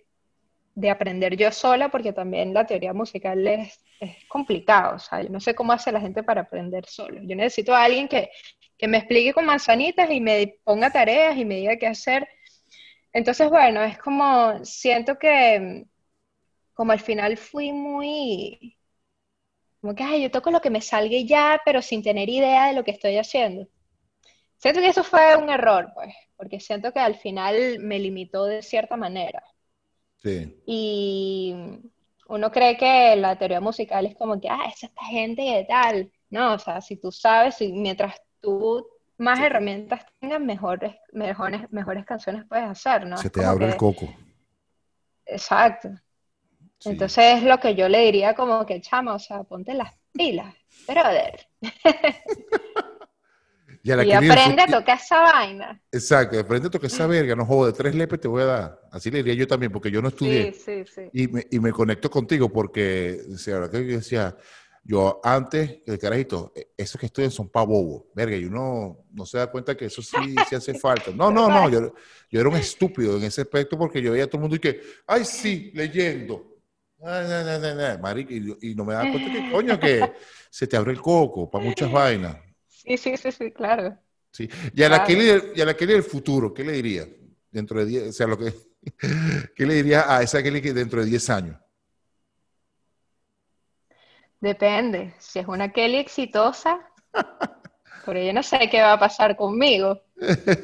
[0.74, 5.28] de aprender yo sola, porque también la teoría musical es, es complicado, o sea, yo
[5.28, 7.20] no sé cómo hace la gente para aprender solo.
[7.22, 8.30] Yo necesito a alguien que,
[8.78, 12.28] que me explique con manzanitas y me ponga tareas y me diga qué hacer.
[13.12, 15.86] Entonces, bueno, es como, siento que
[16.74, 18.78] como al final fui muy,
[19.80, 22.74] como que, ay, yo toco lo que me salga ya, pero sin tener idea de
[22.74, 23.68] lo que estoy haciendo.
[24.62, 28.62] Siento que eso fue un error, pues, porque siento que al final me limitó de
[28.62, 29.42] cierta manera.
[30.64, 31.52] Y
[32.28, 36.12] uno cree que la teoría musical es como que, ah, es esta gente y tal.
[36.30, 38.86] No, o sea, si tú sabes, y mientras tú
[39.18, 43.16] más herramientas tengas, mejores, mejores, mejores canciones puedes hacer, ¿no?
[43.16, 44.14] Se te abre el coco.
[45.26, 45.88] Exacto.
[46.84, 50.54] Entonces es lo que yo le diría como que, chama, o sea, ponte las pilas,
[50.86, 51.48] brother.
[53.84, 55.80] Y, aprende a tocar esa vaina.
[55.90, 58.80] Exacto, aprende a tocar esa verga, no joder, tres lepes te voy a dar.
[58.92, 60.52] Así le diría yo también, porque yo no estudié.
[60.52, 61.10] Sí, sí, sí.
[61.12, 64.36] Y me, y me conecto contigo porque, o sea, que yo decía,
[64.84, 69.26] yo antes, el carajito, e, esos que estudian son pa' bobo, verga, y uno no
[69.26, 71.10] se da cuenta que eso sí, sí hace falta.
[71.10, 71.92] No, no, no, yo,
[72.30, 74.60] yo era un estúpido en ese aspecto porque yo veía a todo el mundo y
[74.60, 76.56] que, ay, sí, leyendo.
[77.00, 80.12] y, y no me daba cuenta que, coño, que
[80.50, 82.36] se te abre el coco para muchas vainas.
[82.84, 83.96] Sí, sí, sí, sí, claro.
[84.32, 84.48] Sí.
[84.74, 87.06] Y a, la Kelly, del- y a la Kelly del futuro, ¿qué le diría?
[87.50, 88.52] Dentro de 10, o sea, lo que,
[89.54, 91.56] ¿qué le diría a esa Kelly que dentro de 10 años?
[94.40, 95.14] Depende.
[95.18, 96.80] Si es una Kelly exitosa,
[98.04, 100.00] porque yo no sé qué va a pasar conmigo.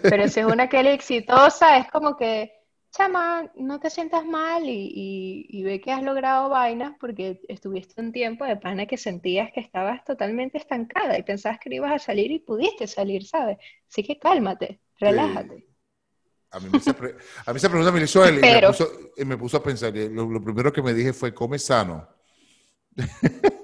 [0.02, 2.52] Pero si es una Kelly exitosa, es como que,
[2.90, 8.00] chama, no te sientas mal y, y- y ve que has logrado vainas porque estuviste
[8.00, 11.92] un tiempo de pana que sentías que estabas totalmente estancada y pensabas que no ibas
[11.92, 13.58] a salir y pudiste salir, ¿sabes?
[13.90, 15.66] Así que cálmate, relájate.
[16.50, 19.24] A mí, me pre- a mí esa pregunta me hizo él y me puso, y
[19.24, 19.94] me puso a pensar.
[19.94, 22.08] Lo, lo primero que me dije fue, come sano.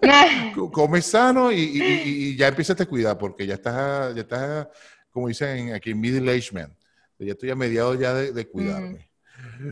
[0.53, 4.69] Co- Come sano y, ya empieza a cuidar porque ya estás, ya estás,
[5.11, 6.77] como dicen aquí, middle age man.
[7.19, 9.11] Ya estoy a mediados ya de, de cuidarme.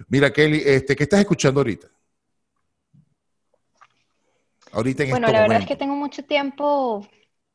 [0.08, 1.88] Mira, Kelly, este, ¿qué estás escuchando ahorita?
[4.72, 7.06] Ahorita en Bueno, la verdad es que tengo mucho tiempo,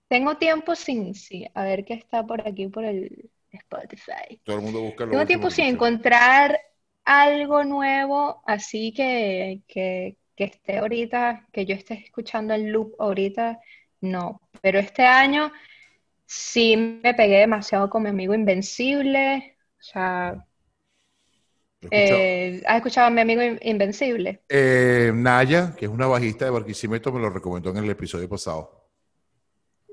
[0.08, 4.40] tengo tiempo sin, sí, a ver qué está por aquí por el Spotify.
[4.44, 6.60] Todo el mundo busca lo Tengo tiempo sin encontrar
[7.06, 13.60] algo nuevo, así que, que, que esté ahorita, que yo esté escuchando el loop ahorita,
[14.02, 14.42] no.
[14.62, 15.52] Pero este año
[16.26, 19.58] sí me pegué demasiado con mi amigo Invencible.
[19.80, 20.47] O sea,
[21.92, 24.42] eh, ¿has escuchado a mi amigo In- Invencible?
[24.50, 28.86] Eh, Naya, que es una bajista de Barquisimeto, me lo recomendó en el episodio pasado.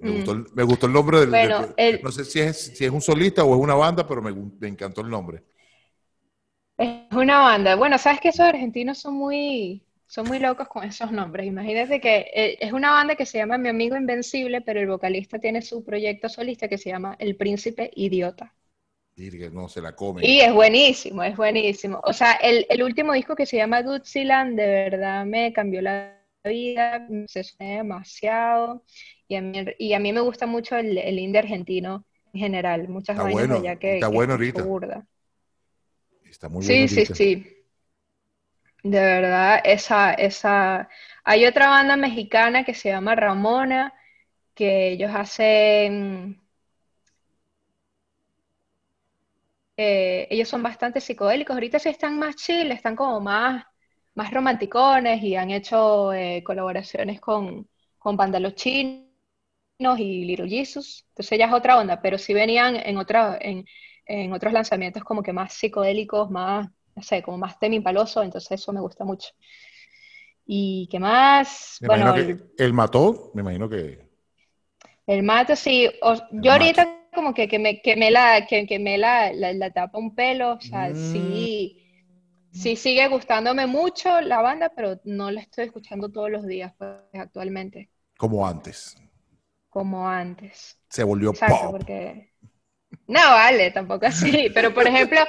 [0.01, 0.15] Me, Mm.
[0.17, 2.85] gustó, el, me gustó el nombre del, Bueno, del- el- No sé si es, si
[2.85, 5.43] es un solista o es una banda, pero me encantó el nombre.
[6.77, 7.77] Es una banda.
[7.77, 11.47] Bueno, sabes que esos argentinos son muy, son muy locos con esos nombres.
[11.47, 15.39] Imagínate que eh, es una banda que se llama Mi Amigo Invencible, pero el vocalista
[15.39, 18.53] tiene su proyecto solista que se llama El Príncipe Idiota.
[19.17, 20.25] Y que no se la comen.
[20.25, 22.01] Y es buenísimo, es buenísimo.
[22.05, 26.21] O sea, el, el último disco que se llama Dutziland, de verdad me cambió la
[26.45, 28.83] vida, me obsesioné demasiado.
[29.29, 32.89] Y a mí, y a mí me gusta mucho el, el indie argentino en general.
[32.89, 34.63] Muchas Está bueno, allá que, está que bueno ahorita.
[34.63, 35.07] burda.
[36.29, 37.15] Está muy Sí, bueno sí, ahorita.
[37.15, 37.65] sí.
[38.83, 40.89] De verdad, esa, esa.
[41.25, 43.95] Hay otra banda mexicana que se llama Ramona,
[44.55, 46.43] que ellos hacen.
[49.77, 51.55] Eh, ellos son bastante psicodélicos.
[51.55, 53.65] Ahorita sí están más chill, están como más,
[54.15, 57.69] más romanticones y han hecho eh, colaboraciones con,
[57.99, 59.05] con Panda Los Chinos
[59.99, 61.05] y Little Jesus.
[61.11, 63.65] Entonces ya es otra onda, pero sí venían en otra, en,
[64.07, 68.73] en otros lanzamientos como que más psicodélicos, más, no sé, como más temimpaloso, entonces eso
[68.73, 69.31] me gusta mucho.
[70.47, 71.81] ¿Y qué más?
[71.81, 74.09] Me Bueno, imagino el, que él mató, me imagino que.
[75.07, 78.79] el mate, sí, o- yo ahorita como que, que me, que me la, que, que
[78.79, 80.95] me la, la, la tapa un pelo, o sea, Mm.
[80.95, 81.79] sí,
[82.51, 86.91] sí sigue gustándome mucho la banda, pero no la estoy escuchando todos los días, pues,
[87.15, 88.97] actualmente, Como antes.
[89.69, 90.79] como antes.
[90.89, 91.71] Se volvió Exacto, pop.
[91.71, 92.33] porque...
[93.09, 94.51] No, vale, tampoco así.
[94.55, 95.21] Pero, por ejemplo,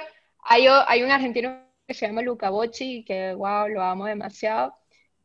[0.43, 4.75] hay, hay un argentino que se llama Luca Bocci, que, wow, lo amo demasiado.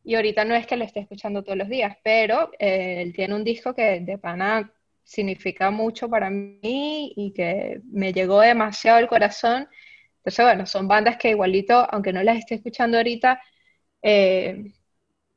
[0.03, 3.35] Y ahorita no es que lo esté escuchando todos los días, pero eh, él tiene
[3.35, 4.73] un disco que de pana
[5.03, 9.67] significa mucho para mí y que me llegó demasiado al corazón.
[10.17, 13.41] Entonces, bueno, son bandas que igualito, aunque no las esté escuchando ahorita,
[14.03, 14.73] eh,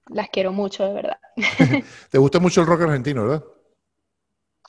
[0.08, 1.18] las quiero mucho, de verdad.
[2.10, 3.44] Te gusta mucho el rock argentino, ¿verdad?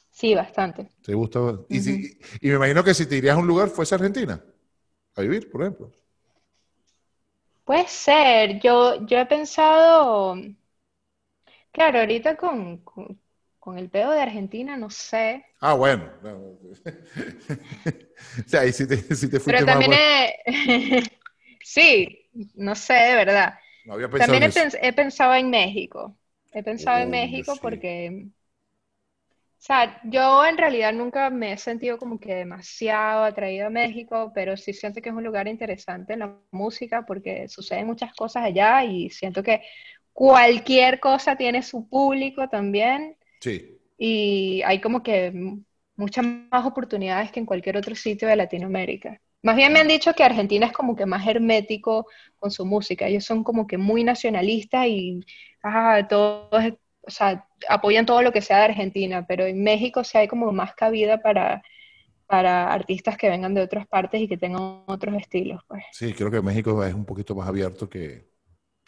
[0.09, 0.89] Sí, bastante.
[1.01, 1.39] ¿Te gusta?
[1.69, 4.43] y, si- y me imagino que si te irías a un lugar, fuese Argentina.
[5.15, 5.91] A vivir, por ejemplo.
[7.63, 10.35] Puede ser, yo, yo he pensado,
[11.71, 13.21] claro, ahorita con, con,
[13.65, 16.03] con el pedo de Argentina, no sé, Ah, bueno.
[16.23, 16.35] No.
[18.45, 19.93] o sea, ahí sí te, sí te fuiste pero más también bueno.
[19.93, 20.35] he,
[21.63, 23.55] sí, no sé, de verdad.
[23.85, 26.17] No había pensado También en he, pens- he pensado en México,
[26.53, 27.59] he pensado en Coño, México sí.
[27.61, 28.27] porque,
[29.57, 34.31] o sea, yo en realidad nunca me he sentido como que demasiado atraído a México,
[34.35, 38.43] pero sí siento que es un lugar interesante en la música porque suceden muchas cosas
[38.43, 39.61] allá y siento que
[40.13, 43.77] cualquier cosa tiene su público también Sí.
[43.97, 45.31] y hay como que
[45.95, 49.21] muchas más oportunidades que en cualquier otro sitio de Latinoamérica.
[49.43, 52.07] Más bien me han dicho que Argentina es como que más hermético
[52.39, 53.07] con su música.
[53.07, 55.21] Ellos son como que muy nacionalistas y
[55.61, 56.49] ah, todos,
[57.01, 60.51] o sea, apoyan todo lo que sea de Argentina, pero en México sí hay como
[60.51, 61.61] más cabida para,
[62.25, 65.83] para artistas que vengan de otras partes y que tengan otros estilos, pues.
[65.91, 68.27] Sí, creo que México es un poquito más abierto que,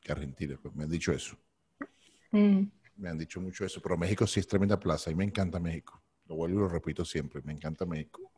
[0.01, 0.57] que Argentina.
[0.59, 1.37] pues, me han dicho eso.
[2.31, 2.63] Mm.
[2.97, 3.81] Me han dicho mucho eso.
[3.81, 6.01] Pero México sí es tremenda plaza y me encanta México.
[6.27, 7.41] Lo vuelvo y lo repito siempre.
[7.43, 8.31] Me encanta México.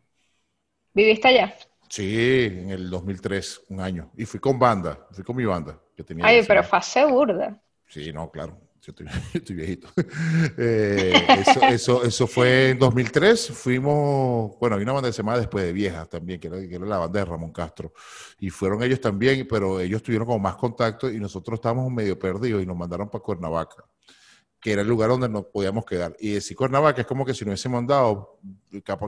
[0.94, 1.56] ¿Viviste allá?
[1.90, 4.12] Sí, en el 2003, un año.
[4.16, 5.08] Y fui con banda.
[5.12, 5.80] Fui con mi banda.
[5.96, 7.60] Que tenía Ay, pero fue hace burda.
[7.88, 8.60] Sí, no, claro.
[8.82, 8.94] yo
[9.32, 9.90] estoy, viejito.
[10.58, 11.14] Eh,
[11.72, 13.52] eso, eso, fue en 2003.
[13.52, 16.86] Fuimos, bueno, hay una banda de semana después de Viejas también, que era, que era,
[16.86, 17.92] la banda de Ramón Castro.
[18.40, 22.62] Y fueron ellos también, pero ellos tuvieron como más contacto y nosotros estábamos medio perdidos
[22.62, 23.84] y nos mandaron para Cuernavaca,
[24.60, 26.16] que era el lugar donde nos podíamos quedar.
[26.20, 28.40] Y decir Cuernavaca es como que si nos hubiésemos mandado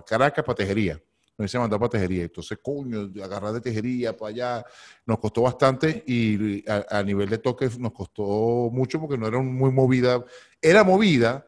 [0.05, 1.01] Caracas para Tejería
[1.41, 2.23] me hubiese mandado para tejería.
[2.23, 4.65] Entonces, coño, agarrar de tejería para allá
[5.05, 9.71] nos costó bastante y a, nivel de toque nos costó mucho porque no era muy
[9.71, 10.23] movida.
[10.61, 11.47] Era movida,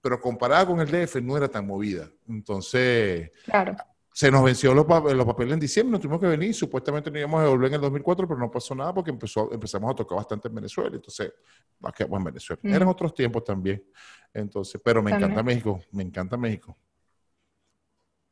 [0.00, 2.08] pero comparada con el DF no era tan movida.
[2.28, 3.76] Entonces, claro.
[4.14, 6.54] Se nos venció los, los papeles en diciembre, nos tuvimos que venir.
[6.54, 9.90] Supuestamente nos íbamos a devolver en el 2004, pero no pasó nada porque empezó, empezamos
[9.90, 10.94] a tocar bastante en Venezuela.
[10.94, 11.32] Entonces,
[11.80, 12.62] más que en Venezuela.
[12.62, 13.84] Eran otros tiempos también.
[14.32, 16.78] Entonces, pero me encanta México, me encanta México.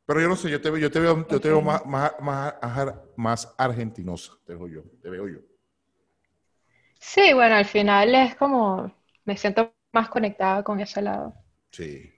[0.05, 2.13] Pero yo no sé, yo te veo, yo te veo, yo te veo más, más,
[2.21, 5.39] más, más argentinosa, te veo yo, te veo yo.
[6.97, 8.89] Sí, bueno, al final es como,
[9.25, 11.33] me siento más conectada con ese lado.
[11.71, 12.12] Sí.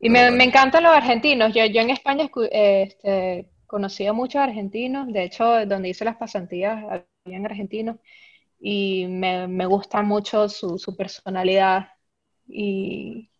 [0.00, 1.54] Y me, me, encantan los argentinos.
[1.54, 5.12] Yo, yo en España este, conocí a muchos argentinos.
[5.12, 6.84] De hecho, donde hice las pasantías,
[7.24, 7.96] habían argentinos.
[8.60, 11.88] Y me, me gusta mucho su, su personalidad.
[12.48, 13.30] Y,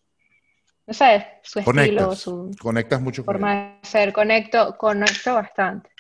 [0.86, 5.90] no sé, su estilo, su conectas mucho forma de ser, conecto, conecto bastante.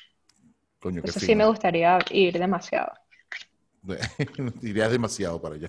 [0.80, 2.92] Coño, Eso sí me gustaría ir demasiado.
[4.62, 5.68] Irías demasiado para allá.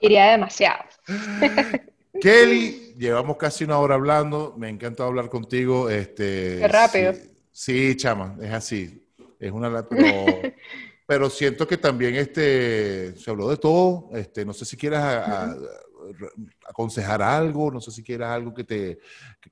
[0.00, 0.84] Iría demasiado.
[2.18, 4.54] Kelly, llevamos casi una hora hablando.
[4.56, 5.88] Me encanta hablar contigo.
[5.90, 7.12] Este, Qué rápido.
[7.52, 9.06] Sí, chama, es así.
[9.38, 10.26] Es una pero,
[11.06, 14.10] pero siento que también este se habló de todo.
[14.12, 15.56] Este, no sé si quieras
[16.68, 18.98] aconsejar algo, no sé si quieras algo que te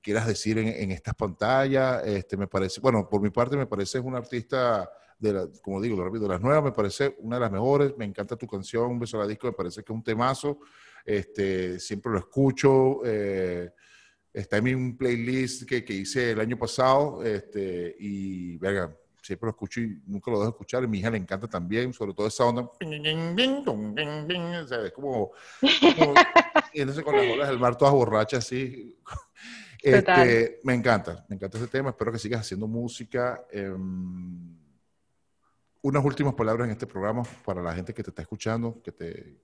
[0.01, 2.05] quieras decir en, estas pantallas.
[2.05, 4.89] Este, me parece, bueno, por mi parte me parece un artista
[5.19, 8.47] de como digo, de las nuevas, me parece una de las mejores, me encanta tu
[8.47, 10.59] canción, Un beso a la disco, me parece que es un temazo,
[11.05, 13.71] este, siempre lo escucho, eh,
[14.33, 19.51] está en mi playlist que, que, hice el año pasado, este, y verga, siempre lo
[19.51, 20.83] escucho y nunca lo dejo escuchar.
[20.83, 22.69] A mi hija le encanta también, sobre todo esa onda.
[24.63, 25.31] O sea, es como,
[25.61, 26.13] como
[26.73, 28.97] yéndose con las olas del mar todas borrachas así.
[29.81, 31.91] Este, me encanta, me encanta ese tema.
[31.91, 33.45] Espero que sigas haciendo música.
[33.51, 34.57] Em,
[35.81, 39.41] unas últimas palabras en este programa para la gente que te está escuchando, que te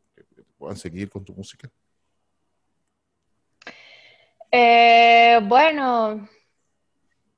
[0.65, 1.69] puedan seguir con tu música.
[4.49, 6.27] Eh, bueno,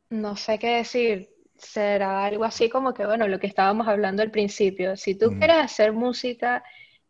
[0.10, 4.32] no sé qué decir será algo así como que, bueno, lo que estábamos hablando al
[4.32, 4.96] principio.
[4.96, 6.64] Si tú quieres hacer música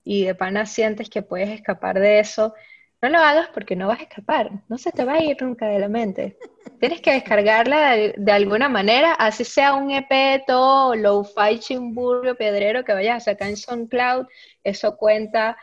[0.03, 2.55] y de pana sientes que puedes escapar de eso,
[2.99, 5.68] no lo hagas porque no vas a escapar, no se te va a ir nunca
[5.68, 6.38] de la mente.
[6.80, 12.93] Tienes que descargarla de, alguna manera, así sea un EP todo low-fi chimburro pedrero que
[12.93, 14.26] vayas a sacar en SoundCloud,
[14.63, 15.57] eso cuenta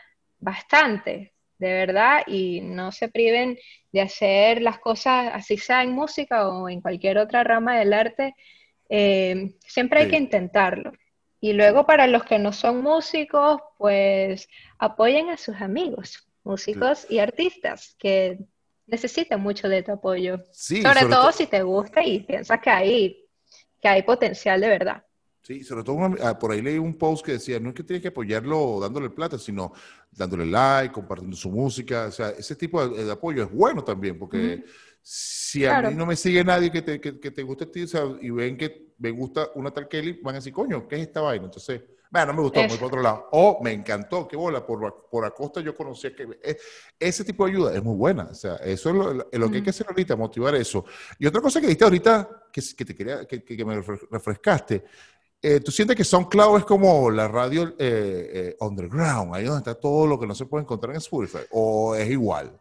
[0.45, 3.57] bastante, de verdad, y no se priven
[3.91, 8.35] de hacer las cosas, así sea en música o en cualquier otra rama del arte,
[8.87, 10.93] eh, siempre hay que intentarlo.
[11.41, 17.17] Y luego para los que no son músicos, pues apoyen a sus amigos, músicos y
[17.17, 18.37] artistas que
[18.85, 20.43] necesitan mucho de tu apoyo.
[20.51, 23.25] sobre, todo si te gusta y piensas que hay,
[23.81, 25.03] que hay potencial de verdad.
[25.45, 28.01] Sí, sobre todo ah, por ahí leí un post que decía, no es que tienes
[28.01, 29.73] que apoyarlo dándole plata, sino
[30.11, 32.07] dándole like, compartiendo su música.
[32.07, 34.65] O sea, ese tipo de, apoyo es bueno también, porque
[35.03, 37.85] si a mí no me sigue nadie que te, que, que te guste a ti
[38.21, 41.21] y ven que me gusta una tal Kelly, van a decir, coño, ¿qué es esta
[41.21, 41.45] vaina?
[41.45, 41.79] Entonces,
[42.09, 43.27] bueno, no me gustó, voy por otro lado.
[43.33, 46.57] O me encantó, qué bola, por, por acosta yo conocía que eh,
[46.97, 48.23] ese tipo de ayuda es muy buena.
[48.31, 50.85] O sea, eso es lo, que hay que hacer ahorita, motivar eso.
[51.19, 54.85] Y otra cosa que dijiste ahorita, que, que te quería, que, que me refrescaste,
[55.47, 60.07] eh, ¿tú sientes que SoundCloud es como la radio eh, underground, ahí donde está todo
[60.07, 61.45] lo que no se puede encontrar en Spotify?
[61.51, 62.59] ¿O es igual?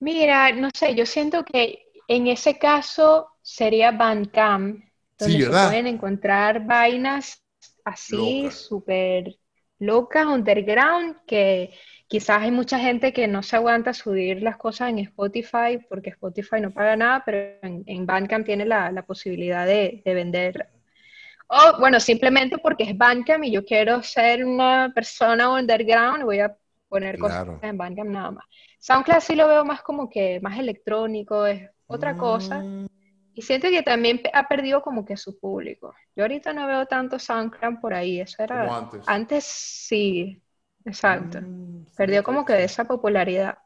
[0.00, 4.84] Mira, no sé, yo siento que en ese caso sería Bandcamp,
[5.18, 7.42] donde se pueden encontrar vainas
[7.84, 9.38] así súper
[9.78, 11.72] locas, underground, que
[12.08, 16.60] quizás hay mucha gente que no se aguanta subir las cosas en Spotify porque Spotify
[16.60, 20.68] no paga nada, pero en, Bandcamp tiene la, posibilidad de, de vender.
[21.46, 26.56] O bueno, simplemente porque es Bandcamp y yo quiero ser una persona underground, voy a
[26.88, 28.44] poner cosas en Bandcamp nada más.
[28.78, 32.62] SoundCloud sí lo veo más como que más electrónico, es otra cosa.
[33.34, 33.38] Mm.
[33.38, 35.94] Y siento que también ha perdido como que su público.
[36.14, 38.76] Yo ahorita no veo tanto SoundCloud por ahí, eso era...
[38.76, 39.02] antes.
[39.06, 40.40] Antes sí,
[40.84, 41.40] exacto.
[41.40, 43.58] Mm, Perdió como que esa popularidad.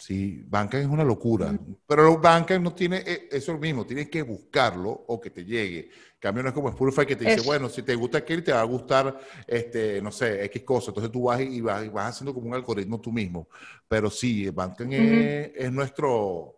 [0.00, 1.58] Sí, Bandcamp es una locura.
[1.86, 5.90] Pero Bandcamp no tiene eh, eso mismo, tienes que buscarlo o que te llegue.
[6.18, 8.60] cambio no es como Spotify que te dice, bueno, si te gusta aquel, te va
[8.60, 10.90] a gustar, este, no sé, X cosa.
[10.90, 13.48] Entonces tú vas y vas, vas haciendo como un algoritmo tú mismo.
[13.88, 16.55] Pero sí, Bandcamp es, nuestro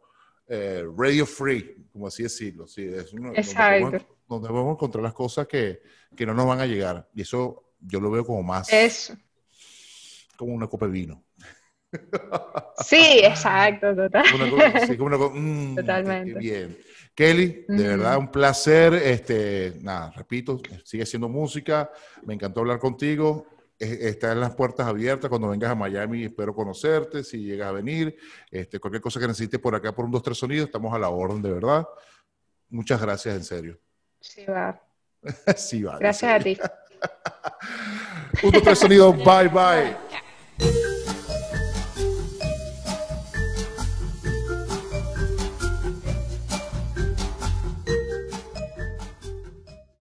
[0.49, 2.67] eh, radio free, como así decirlo.
[2.67, 4.05] Sí, es uno, Exacto.
[4.27, 5.81] Donde podemos, encontrar las cosas que,
[6.15, 7.09] que, no nos van a llegar.
[7.15, 8.73] Y eso yo lo veo como más...
[8.73, 9.15] Eso.
[10.37, 11.25] Como una copa de vino.
[12.85, 14.25] Sí, exacto, total.
[15.35, 16.39] Mm, Totalmente.
[16.39, 16.79] Bien.
[17.15, 18.95] Kelly, de verdad un placer.
[18.95, 21.91] Este, nada, repito, sigue siendo música.
[22.25, 23.47] Me encantó hablar contigo.
[23.79, 26.24] Está en las puertas abiertas cuando vengas a Miami.
[26.24, 27.22] Espero conocerte.
[27.22, 28.16] Si llegas a venir,
[28.51, 31.11] este, cualquier cosa que necesites por acá por un dos tres sonidos, estamos a la
[31.11, 31.87] orden, de verdad.
[32.70, 33.79] Muchas gracias, en serio.
[34.20, 34.83] Sí, va.
[35.57, 35.99] sí, va.
[35.99, 36.59] Gracias a ti.
[38.43, 39.16] un dos tres sonidos.
[39.16, 40.18] Bye, bye.